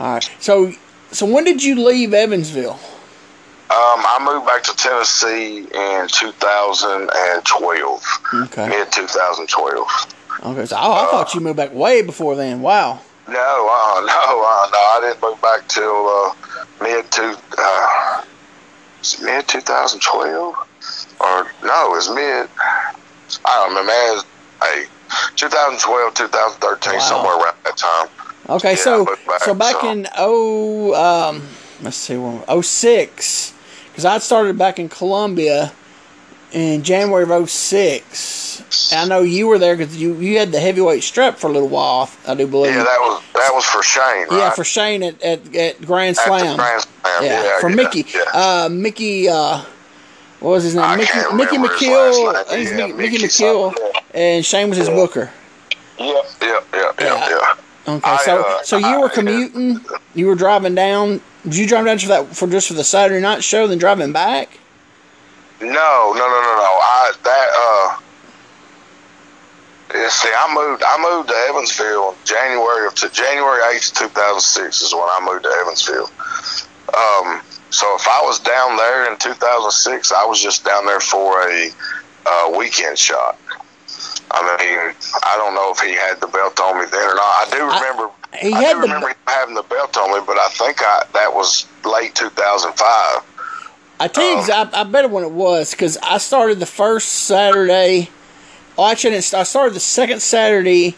[0.00, 0.30] All right.
[0.40, 0.72] So
[1.12, 2.78] so when did you leave Evansville?
[3.68, 3.74] Um,
[4.06, 8.04] I moved back to Tennessee in 2012,
[8.44, 8.68] Okay.
[8.68, 9.86] mid 2012.
[10.44, 10.66] Okay.
[10.66, 12.62] So I, I thought you moved back way before then.
[12.62, 13.00] Wow.
[13.28, 14.12] No, uh, no,
[14.44, 14.78] uh, no.
[14.78, 16.34] I didn't move back till uh,
[16.80, 18.22] mid two, uh,
[19.22, 20.54] mid 2012,
[21.20, 22.48] or no, it was mid.
[23.44, 23.90] I don't remember.
[24.14, 24.24] Was,
[24.62, 24.84] hey,
[25.34, 26.98] 2012, 2013, Wow.
[27.00, 28.08] somewhere around that time.
[28.48, 31.42] Okay, Yeah, so back, so back so- in oh um
[31.82, 33.52] let's see when oh six
[33.96, 35.72] because I started back in Columbia
[36.52, 38.92] in January of 06.
[38.92, 41.50] And I know you were there because you you had the heavyweight strap for a
[41.50, 42.10] little while.
[42.28, 42.74] I do believe.
[42.74, 44.32] Yeah, that was that was for Shane, right?
[44.32, 46.56] Yeah, for Shane at at, at Grand Slam.
[46.56, 47.24] Grand Slam.
[47.24, 48.04] yeah, Yeah, for yeah, Mickey.
[48.14, 48.22] Yeah.
[48.34, 49.28] Uh, Mickey.
[49.30, 49.64] Uh,
[50.40, 50.84] what was his name?
[50.84, 52.32] I Mickey Mickey McKill.
[52.52, 52.66] name.
[52.78, 55.30] Yeah, Mickey, Mickey McKill, something, and Shane was his booker.
[55.98, 57.18] Yep, yep, yep, Yeah.
[57.18, 57.58] yep, yep.
[57.88, 59.80] Okay, I, so uh, so you were I- commuting.
[60.14, 61.20] You were driving down.
[61.46, 64.12] Did you drive down for that for just for the Saturday night show, then driving
[64.12, 64.58] back?
[65.60, 66.72] No, no, no, no, no.
[66.82, 68.02] I that uh.
[70.10, 70.82] See, I moved.
[70.84, 75.20] I moved to Evansville January of to January eighth, two thousand six is when I
[75.24, 76.10] moved to Evansville.
[76.92, 77.40] Um,
[77.70, 81.00] so if I was down there in two thousand six, I was just down there
[81.00, 81.70] for a
[82.26, 83.38] uh, weekend shot.
[84.32, 84.94] I mean,
[85.24, 87.22] I don't know if he had the belt on me then or not.
[87.22, 88.10] I do I- remember.
[88.38, 91.04] He I had the- remember him having the belt on me, but I think I
[91.14, 93.22] that was late two thousand five.
[93.98, 94.40] I tell you, Oh.
[94.40, 98.10] ex- I, I bet when it was because I started the first Saturday.
[98.78, 100.96] Oh, actually, I didn't I started the second Saturday,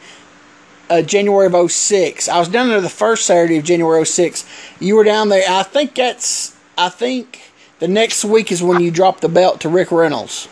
[0.91, 2.28] uh, January of 06.
[2.28, 4.45] I was down there the first Saturday of January 06.
[4.80, 5.45] You were down there.
[5.49, 6.57] I think that's.
[6.76, 7.41] I think
[7.78, 10.49] the next week is when you dropped the belt to Rick Reynolds,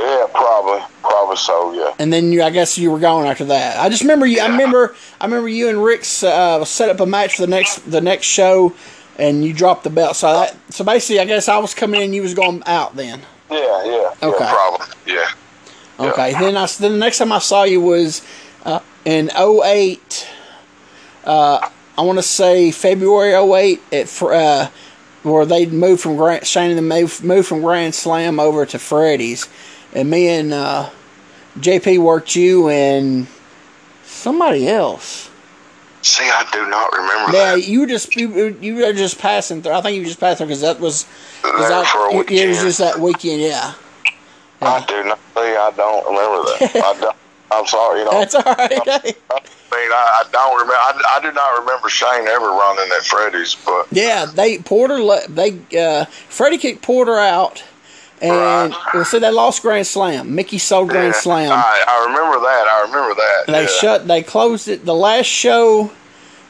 [0.00, 1.72] Yeah, probably, probably so.
[1.72, 1.94] Yeah.
[1.98, 3.78] and then you, I guess you were gone after that.
[3.78, 4.40] I just remember you.
[4.40, 4.94] I remember.
[5.20, 8.26] I remember you and Rick's uh, set up a match for the next the next
[8.26, 8.72] show,
[9.18, 10.16] and you dropped the belt.
[10.16, 13.20] So that so basically, I guess I was coming in, you was going out then.
[13.50, 14.44] Yeah, yeah, Okay.
[14.44, 14.86] yeah, probably.
[15.06, 15.26] Yeah.
[15.98, 16.06] Yeah.
[16.12, 16.32] Okay.
[16.32, 18.22] Then I then the next time I saw you was
[18.64, 20.28] uh, in 08.
[21.24, 24.70] Uh, I want to say February 08 at uh,
[25.22, 29.46] where they moved from Grand Shane and moved, moved from Grand Slam over to Freddy's,
[29.94, 30.90] and me and uh,
[31.58, 33.26] JP worked you and
[34.04, 35.30] somebody else.
[36.02, 37.68] See, I do not remember Yeah, that.
[37.68, 39.72] you were just you, you were just passing through.
[39.72, 41.06] I think you were just passing through because that was,
[41.44, 43.42] was that, for a it, was just that weekend.
[43.42, 43.74] Yeah,
[44.62, 45.18] I do not.
[45.34, 46.84] See, I don't remember that.
[46.84, 47.16] I don't,
[47.50, 47.98] I'm sorry.
[48.00, 48.70] You know, that's all right.
[49.72, 50.72] I mean, I, I don't remember.
[50.74, 55.28] I, I do not remember Shane ever running at Freddy's, but Yeah, they Porter le-
[55.28, 57.62] they uh, Freddie kicked Porter out,
[58.20, 58.94] and Right.
[58.94, 60.34] well, so they lost Grand Slam.
[60.34, 61.52] Mickey sold Grand yeah, Slam.
[61.52, 62.66] I, I remember that.
[62.68, 63.46] I remember that.
[63.46, 63.66] they yeah.
[63.66, 64.06] shut.
[64.08, 64.84] They closed it.
[64.84, 65.90] The last show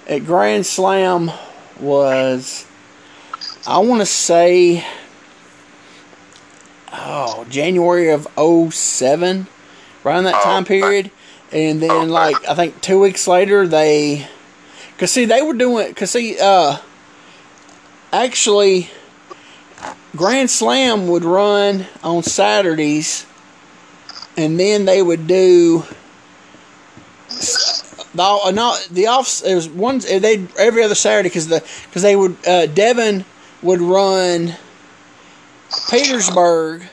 [0.08, 1.30] at Grand Slam
[1.78, 2.66] was,
[3.66, 4.84] I want to say,
[6.92, 8.26] oh January of
[8.72, 9.46] 07,
[10.04, 11.10] around that Oh, time period,
[11.52, 12.06] and then Okay.
[12.10, 14.26] like I think two weeks later they,
[14.98, 16.78] cause see they were doing, cause see uh,
[18.12, 18.90] actually.
[20.16, 23.26] Grand Slam would run on Saturdays,
[24.36, 25.84] and then they would do
[28.14, 29.42] the uh, not the off.
[29.44, 29.98] It was one.
[29.98, 33.24] They every other Saturday because the because they would uh, Devon
[33.62, 34.54] would run
[35.90, 36.84] Petersburg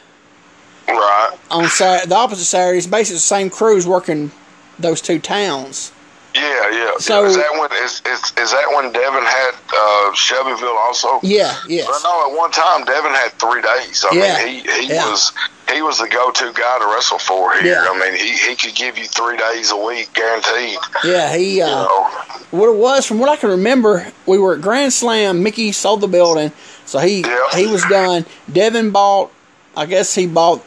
[0.87, 1.37] Right.
[1.51, 2.87] on Sat the opposite Saturdays.
[2.87, 4.31] Basically, the same crews working
[4.79, 5.91] those two towns.
[6.37, 6.91] Yeah, yeah.
[6.99, 11.19] So- is that when is, is, is that when Devin had uh, Shelbyville also?
[11.23, 11.55] Yeah.
[11.67, 11.87] Yes.
[11.89, 14.05] Well, no, at one time Devin had three days.
[14.09, 15.09] I Yeah, mean, he, he yeah.
[15.09, 15.31] was
[15.73, 17.73] he was the go-to guy to wrestle for here.
[17.73, 17.87] Yeah.
[17.89, 20.77] I mean, he, he could give you three days a week guaranteed.
[21.03, 21.35] Yeah.
[21.35, 21.57] He.
[21.57, 22.03] You Uh, know,
[22.51, 25.43] what it was, from what I can remember, we were at Grand Slam.
[25.43, 26.51] Mickey sold the building,
[26.85, 27.37] so he Yeah.
[27.55, 28.25] he was done.
[28.51, 29.31] Devin bought,
[29.75, 30.63] I guess he bought,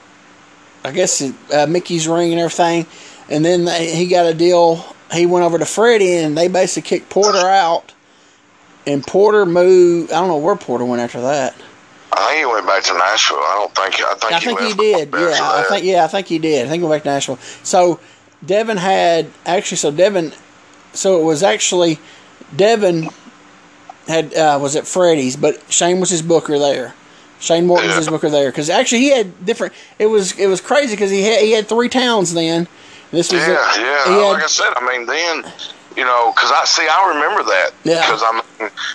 [0.85, 2.87] I guess uh, Mickey's ring and everything,
[3.31, 4.85] and then they, he got a deal.
[5.13, 7.93] He went over to Freddie, and they basically kicked Porter out.
[8.87, 10.13] And Porter moved.
[10.13, 11.55] I don't know where Porter went after that.
[12.13, 13.37] I think he went back to Nashville.
[13.37, 14.03] I don't think.
[14.03, 15.13] I think, I think he did.
[15.13, 16.67] Yeah, I think yeah, I think he did.
[16.67, 17.39] I think he went back to Nashville.
[17.63, 18.01] So
[18.45, 19.77] Devin had actually.
[19.77, 20.33] So Devin.
[20.93, 21.99] So it was actually
[22.55, 23.11] Devin
[24.09, 26.95] had uh, was at Freddie's, but Shane was his booker there.
[27.39, 29.73] Shane Morton was his booker there because actually he had different.
[29.99, 32.69] It was it was crazy because he had he had three towns then.
[33.11, 34.05] This was yeah, a- yeah.
[34.05, 35.53] had- like I said, I mean, then
[35.97, 37.71] you know, because I see, I remember that.
[37.85, 38.01] Yeah.
[38.07, 38.41] Because I'm,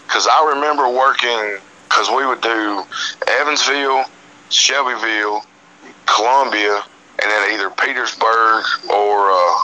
[0.07, 1.57] because I remember working,
[1.89, 2.84] because we would do
[3.28, 4.05] Evansville,
[4.49, 5.43] Shelbyville,
[6.05, 6.82] Columbia,
[7.22, 9.55] and then either Petersburg or uh,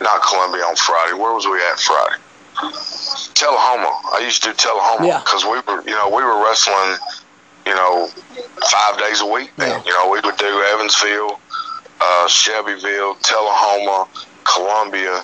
[0.00, 1.14] not Columbia on Friday.
[1.14, 2.16] Where was we at Friday?
[3.34, 3.90] Tullahoma.
[4.14, 5.18] I used to do Tullahoma Yeah.
[5.20, 6.98] because we were, you know, we were wrestling,
[7.66, 8.08] you know,
[8.70, 9.52] five days a week.
[9.56, 9.68] Then.
[9.70, 9.82] Yeah.
[9.86, 11.38] You know, we would do Evansville,
[12.00, 14.08] uh, Shelbyville, Tullahoma,
[14.44, 15.22] Columbia,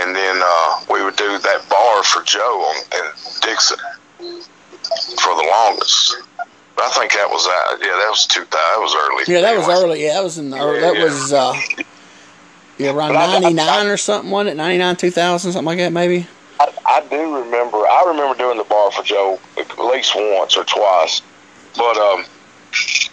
[0.00, 3.10] and then uh, we would do that bar for Joe on, in
[3.42, 3.76] Dickson
[4.18, 6.16] for the longest.
[6.74, 7.78] But I think that was that.
[7.86, 8.40] Yeah, that was two.
[8.50, 9.24] That was early.
[9.34, 10.02] Yeah, that was early.
[10.04, 11.04] Yeah, that was in the early, that Yeah.
[11.04, 11.54] was uh,
[12.78, 14.56] yeah around But I- I- ninety nine or something, wasn't it?
[14.56, 16.26] Ninety nine, two thousand, something like that, maybe.
[16.58, 17.76] I, I do remember.
[17.78, 21.20] I remember doing the bar for Joe at least once or twice.
[21.76, 23.11] But um, uh, yeah,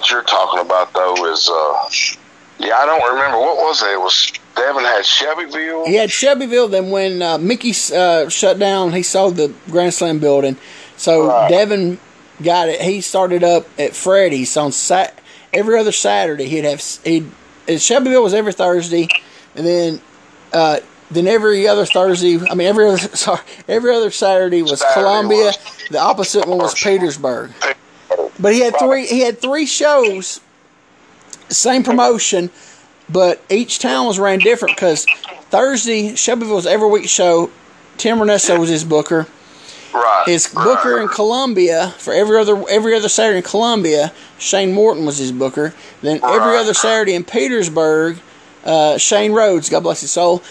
[0.00, 1.90] what you're talking about though is uh,
[2.58, 3.92] yeah, I don't remember what was it.
[3.92, 5.86] It was Devin had Shelbyville.
[5.86, 6.68] He had Shelbyville.
[6.68, 10.56] Then when uh, Mickey uh, shut down, he sold the Grand Slam building.
[10.96, 11.48] So Right.
[11.48, 11.98] Devin
[12.42, 12.80] got it.
[12.80, 15.18] He started up at Freddy's on sat
[15.52, 16.46] every other Saturday.
[16.48, 17.30] He'd have he'd
[17.78, 19.08] Shelbyville was every Thursday,
[19.54, 20.00] and then
[20.52, 20.80] uh,
[21.10, 22.38] then every other Thursday.
[22.38, 25.44] I mean every other sorry every other Saturday was Saturday Columbia.
[25.44, 25.58] was-
[25.90, 27.50] the opposite one was Petersburg.
[28.40, 29.06] But he had three.
[29.06, 30.40] He had three shows,
[31.48, 32.50] same promotion,
[33.08, 35.06] but each town was ran different because
[35.50, 37.50] Thursday Shelbyville was every week show.
[37.98, 39.26] Tim Ernesto was his booker.
[39.92, 40.24] Right.
[40.26, 40.64] His right.
[40.64, 44.12] booker in Columbia for every other every other Saturday in Columbia.
[44.38, 45.74] Shane Morton was his booker.
[46.00, 48.18] Then every other Saturday in Petersburg,
[48.64, 50.42] uh, Shane Rhodes, God bless his soul,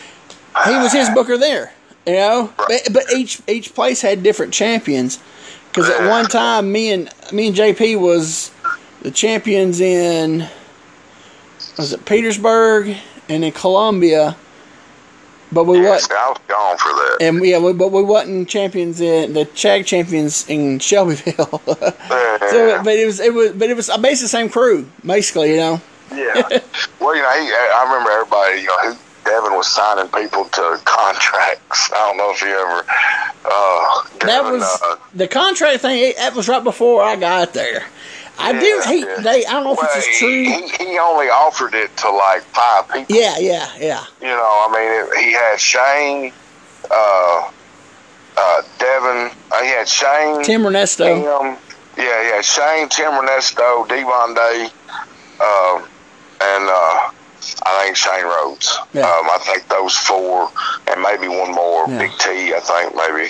[0.65, 1.73] he was his booker there.
[2.05, 5.19] You know, but, but each each place had different champions.
[5.69, 6.29] Because at one ah.
[6.29, 8.51] time, me and me and JP was
[9.01, 10.47] the champions in
[11.77, 12.95] was it Petersburg
[13.29, 14.35] and in Columbia,
[15.51, 17.17] but we Yes, what I was gone for that.
[17.21, 21.61] and yeah, we, but we wasn't champions in the tag champions in Shelbyville.
[21.65, 25.57] so, but it was it was but it was basically the same crew, basically, you
[25.57, 25.81] know.
[26.11, 26.33] Yeah.
[26.99, 31.91] well, you know, he, I remember everybody, you know, Devin was signing people to contracts.
[31.93, 32.83] I don't know if you ever.
[33.51, 36.13] Uh, That was uh, the contract thing.
[36.17, 37.85] That was right before I got there.
[38.37, 38.65] I do.
[38.65, 39.15] Yeah, He, yeah.
[39.21, 39.45] they.
[39.45, 40.29] I don't know if it's true.
[40.43, 43.15] he, he only offered it to like five people.
[43.15, 44.03] Yeah, yeah, yeah.
[44.21, 46.31] You know, I mean, it, he had Shane,
[46.89, 47.51] uh,
[48.37, 49.31] uh, Devin.
[49.51, 50.43] Uh, he had Shane.
[50.43, 51.03] Tim Ernesto.
[51.05, 51.57] Tim,
[51.97, 54.69] yeah, yeah, Shane, Tim Ernesto, Devon Day,
[55.41, 55.81] uh,
[57.89, 58.77] think Shane Rhodes.
[58.93, 59.01] Yeah.
[59.01, 60.49] Um, I think those four,
[60.87, 61.99] and maybe one more, Yeah.
[61.99, 62.53] Big T.
[62.53, 63.29] I think maybe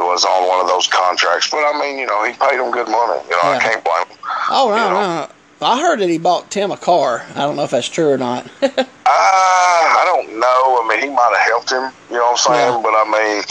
[0.00, 1.50] was on one of those contracts.
[1.50, 3.20] But I mean, you know, he paid them good money.
[3.24, 4.16] You know, I can't blame him.
[4.50, 5.00] Oh no, you know.
[5.00, 5.66] no, no.
[5.66, 7.24] I heard that he bought Tim a car.
[7.34, 8.46] I don't know if that's true or not.
[8.62, 8.68] Uh,
[9.06, 10.82] I don't know.
[10.82, 11.90] I mean, he might have helped him.
[12.10, 12.74] You know what I'm saying?
[12.74, 12.82] Yeah.
[12.82, 13.42] But I mean,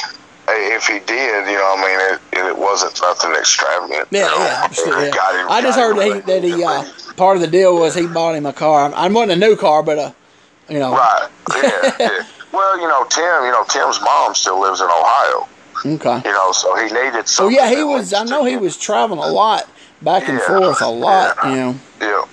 [0.75, 4.07] if he did, you know, I mean, it, it wasn't nothing extravagant.
[4.11, 4.37] you Yeah, know.
[4.37, 5.05] yeah, absolutely.
[5.05, 7.75] It got him- I just heard that he, that he uh, part of the deal
[7.79, 8.93] was he bought him a car.
[8.93, 10.13] I wasn't a new car, but a
[10.69, 10.91] you know.
[10.93, 11.29] Right.
[11.63, 11.95] Yeah.
[11.99, 12.25] yeah.
[12.53, 13.45] Well, you know, Tim.
[13.45, 15.47] You know, Tim's mom still lives in Ohio.
[15.83, 16.21] Okay.
[16.29, 17.27] You know, so he needed.
[17.27, 18.13] So yeah, he was.
[18.13, 19.67] I know he was traveling a lot,
[20.03, 20.45] back and Yeah.
[20.45, 21.35] forth a lot.
[21.45, 21.75] You know.
[21.99, 22.25] Yeah.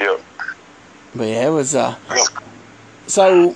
[0.00, 0.16] Yeah.
[1.14, 1.74] But yeah, it was.
[1.74, 1.96] Uh,
[3.06, 3.54] so,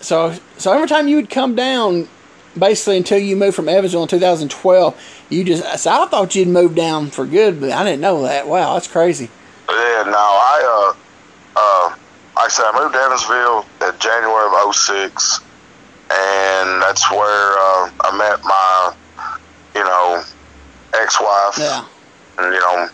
[0.00, 2.08] so, so every time you would come down,
[2.58, 5.82] basically until you moved from Evansville in 2012, you just.
[5.82, 8.46] So I thought you'd moved down for good, but I didn't know that.
[8.48, 9.30] Wow, that's crazy.
[9.68, 10.94] Yeah, no, I,
[11.56, 11.96] uh, uh,
[12.36, 15.40] like I said, I moved to Evansville in January of 06,
[16.10, 17.18] and that's where
[17.58, 18.92] uh, I met my,
[19.74, 20.22] you know,
[20.94, 21.84] ex-wife, Yeah.
[22.38, 22.88] and, you know,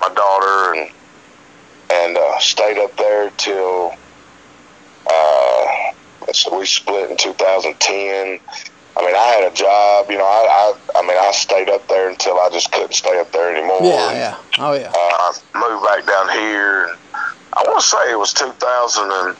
[0.00, 0.90] my daughter, and
[1.92, 3.92] and uh, stayed up there till,
[5.06, 5.66] uh,
[6.32, 8.40] so we split in 2010.
[8.96, 11.86] I mean, I had a job, you know, I, I, I mean, I stayed up
[11.88, 13.80] there until I just couldn't stay up there anymore.
[13.82, 14.12] Yeah.
[14.12, 14.36] Yeah.
[14.58, 14.92] Oh yeah.
[14.96, 16.88] uh, moved back down here.
[17.56, 19.36] I want to say it was 2000 and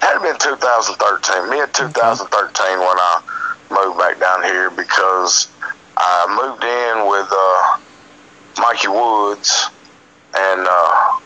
[0.00, 3.22] had been 2013, mid 2013 when I
[3.70, 5.48] moved back down here because
[5.96, 9.68] I moved in with uh, Mikey Woods
[10.34, 11.18] and uh,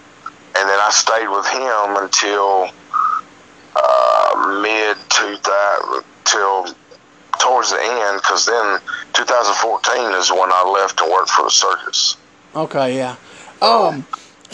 [0.58, 2.70] and then I stayed with him until
[3.76, 6.74] uh, mid 2000 till
[7.38, 8.78] towards the end because then
[9.12, 12.16] 2014 is when I left to work for the circus.
[12.54, 12.96] Okay.
[12.96, 13.16] Yeah.
[13.62, 14.06] Um.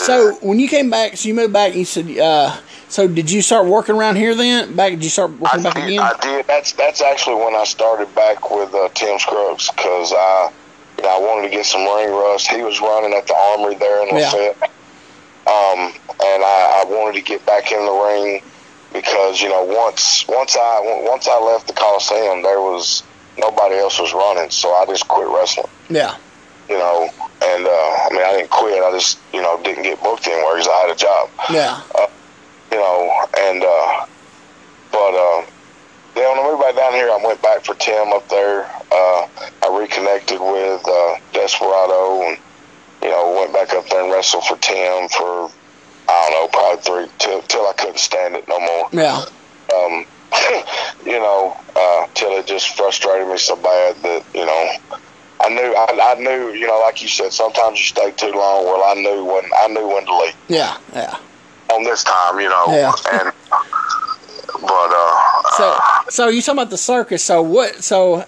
[0.07, 2.57] So when you came back, so you moved back, and you said, uh,
[2.89, 4.75] so did you start working around here then?
[4.77, 4.91] Back?
[4.93, 6.01] Did you start working I back did, again?
[6.01, 6.47] I did.
[6.47, 10.53] That's that's actually when I started back with uh, Tim Scruggs because I,
[10.99, 12.49] you know, I wanted to get some ring rust.
[12.51, 14.25] He was running at the Armory there in Yeah.
[14.27, 14.63] Lafayette,
[15.47, 15.93] um,
[16.25, 18.43] and I, I wanted to get back in the ring
[18.93, 23.03] because you know once once I once I left the Coliseum, there was
[23.39, 25.67] nobody else was running, so I just quit wrestling.
[25.89, 26.17] yeah,
[26.69, 27.09] You know,
[27.51, 28.83] and uh, I mean I didn't quit.
[28.83, 31.83] I just you know didn't get booked anywhere because I had a job yeah,
[32.71, 34.07] you know, and uh,
[34.91, 35.45] but uh,
[36.15, 38.65] then when I moved back down here, I went back for Tim up there.
[38.91, 39.27] Uh,
[39.65, 42.39] I reconnected with uh, Desperado, and
[43.03, 45.51] you know, went back up there and wrestled for Tim for
[46.09, 48.89] I don't know, probably three till till I couldn't stand it no more.
[48.93, 49.25] yeah,
[49.75, 50.05] Um,
[51.07, 54.71] you know, uh, till it just frustrated me so bad that you know.
[55.45, 58.65] I knew, I, I knew, you know, like you said, sometimes you stay too long.
[58.65, 61.19] Well, I knew when, I knew when to leave yeah, yeah.
[61.73, 62.65] on this time, you know.
[62.69, 62.93] Yeah.
[63.13, 63.33] And
[64.61, 65.79] but uh, So,
[66.09, 67.25] so you talking about the circus?
[67.25, 67.83] So what?
[67.83, 68.25] So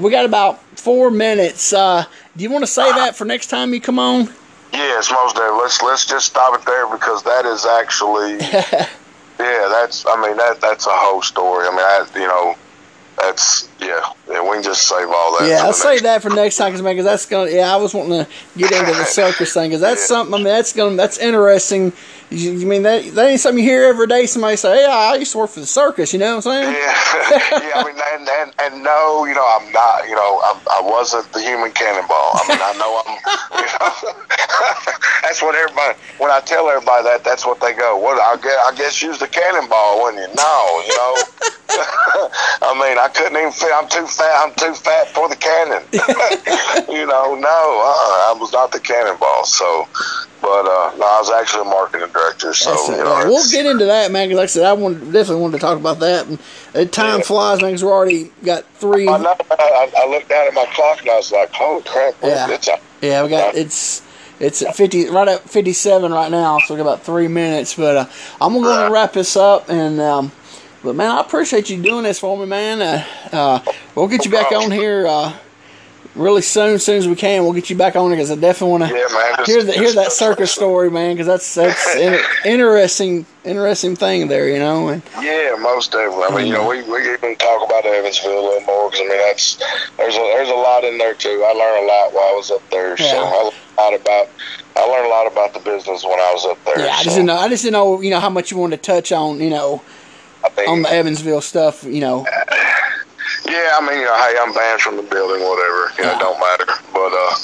[0.00, 1.72] we got about four minutes.
[1.72, 2.04] Uh,
[2.36, 4.28] do you want to say that for next time you come on?
[4.72, 5.60] yes, most definitely.
[5.62, 9.68] Let's let's just stop it there because that is actually yeah.
[9.68, 11.66] That's I mean that that's a whole story.
[11.66, 12.56] I mean I, you know
[13.16, 14.00] that's yeah.
[14.28, 15.48] yeah we can just save all that.
[15.48, 17.50] Yeah, I'll save that for next time, because that's gonna.
[17.50, 20.06] Yeah, I was wanting to get into the circus thing, because that's Yeah.
[20.06, 20.34] something.
[20.34, 20.96] I mean, that's gonna.
[20.96, 21.92] That's interesting.
[22.30, 23.04] You, you mean that?
[23.14, 24.26] That ain't something you hear every day.
[24.26, 26.72] Somebody say, "Hey, I used to work for the circus." You know what I'm saying?
[26.72, 26.78] Yeah,
[27.62, 27.72] yeah.
[27.76, 30.08] I mean, and, and and no, you know, I'm not.
[30.08, 32.30] You know, I'm, I wasn't the human cannonball.
[32.34, 33.14] I mean, I know I'm.
[33.54, 34.24] You know,
[35.22, 35.98] that's what everybody.
[36.18, 37.96] When I tell everybody that, that's what they go.
[37.96, 40.34] What I guess, I guess you was the cannonball, wasn't you?
[40.34, 41.14] No, you know.
[42.62, 43.70] I mean, I couldn't even fit.
[43.74, 44.32] I'm too fat.
[44.44, 45.82] I'm too fat for the cannon.
[46.88, 47.48] you know, no,
[47.82, 49.44] uh, I was not the cannonball.
[49.44, 49.86] So,
[50.40, 52.52] but uh, no, I was actually a marketing director.
[52.54, 54.30] So, That's you know, Yeah, we'll get into that, man.
[54.30, 56.26] like I said, I wanted, definitely wanted to talk about that.
[56.26, 56.38] And
[56.74, 57.24] uh, time Yeah.
[57.24, 57.76] flies, man.
[57.80, 59.08] We're already got three.
[59.08, 59.34] I know.
[59.50, 62.14] I, I looked down at my clock and I was like, "Holy crap!
[62.22, 62.50] Yeah.
[62.50, 64.02] It's a, Yeah, we got it's
[64.38, 67.74] it's at fifty right at fifty seven right now, so we got about three minutes.
[67.74, 68.06] But uh,
[68.40, 70.32] I'm gonna wrap this up, and um,
[70.84, 72.82] but man, I appreciate you doing this for me, man.
[72.82, 75.34] Uh, uh, we'll get you back on here uh,
[76.14, 77.42] really soon, as soon as we can.
[77.42, 79.44] We'll get you back on here because I definitely want to yeah.
[79.46, 84.48] Hear the, hear that circus story, man, because that's that's in, interesting, interesting thing there,
[84.48, 84.88] you know.
[84.88, 86.24] And Yeah, most definitely.
[86.24, 89.08] I mean, you know, we we even talk about Evansville a little more because I
[89.08, 89.56] mean that's
[89.96, 91.42] there's a there's a lot in there too.
[91.46, 92.96] I learned a lot while I was up there.
[92.98, 93.22] So Yeah.
[93.22, 94.28] I learned a lot about
[94.76, 96.78] I learned a lot about the business when I was up there.
[96.78, 97.36] yeah, I just so, didn't know.
[97.36, 99.82] I just didn't know, you know, how much you wanted to touch on, you know,
[100.68, 102.24] On the Evansville stuff, you know.
[103.46, 105.92] Yeah, I mean, you know, hey, I'm banned from the building, whatever.
[105.98, 106.16] You know, Yeah.
[106.16, 106.72] it don't matter.
[106.92, 107.34] But uh,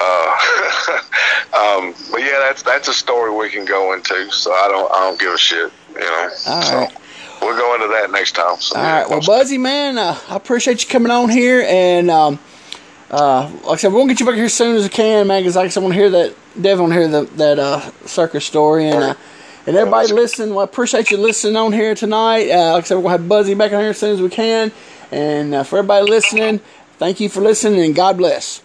[0.00, 0.98] uh,
[1.78, 4.30] um, but yeah, that's that's a story we can go into.
[4.32, 5.72] So I don't I don't give a shit.
[5.94, 6.28] You know.
[6.46, 6.96] All so right.
[7.40, 8.56] we'll go into that next time.
[8.60, 12.10] So, All yeah, right, well, Buzzy, man, uh, I appreciate you coming on here, and
[12.10, 12.38] um,
[13.10, 15.42] uh, like I said, we'll get you back here as soon as we can, man.
[15.42, 17.58] Because like I said, I want to hear that, definitely want to hear the, that
[17.58, 19.14] uh, circus story, and uh,
[19.70, 20.50] and everybody listen.
[20.50, 22.50] Well, I appreciate you listening on here tonight.
[22.50, 24.28] Uh, like I said, we're gonna have Buzzy back on here as soon as we
[24.28, 24.72] can,
[25.12, 26.58] and uh, for everybody listening,
[26.98, 28.62] thank you for listening, and God bless.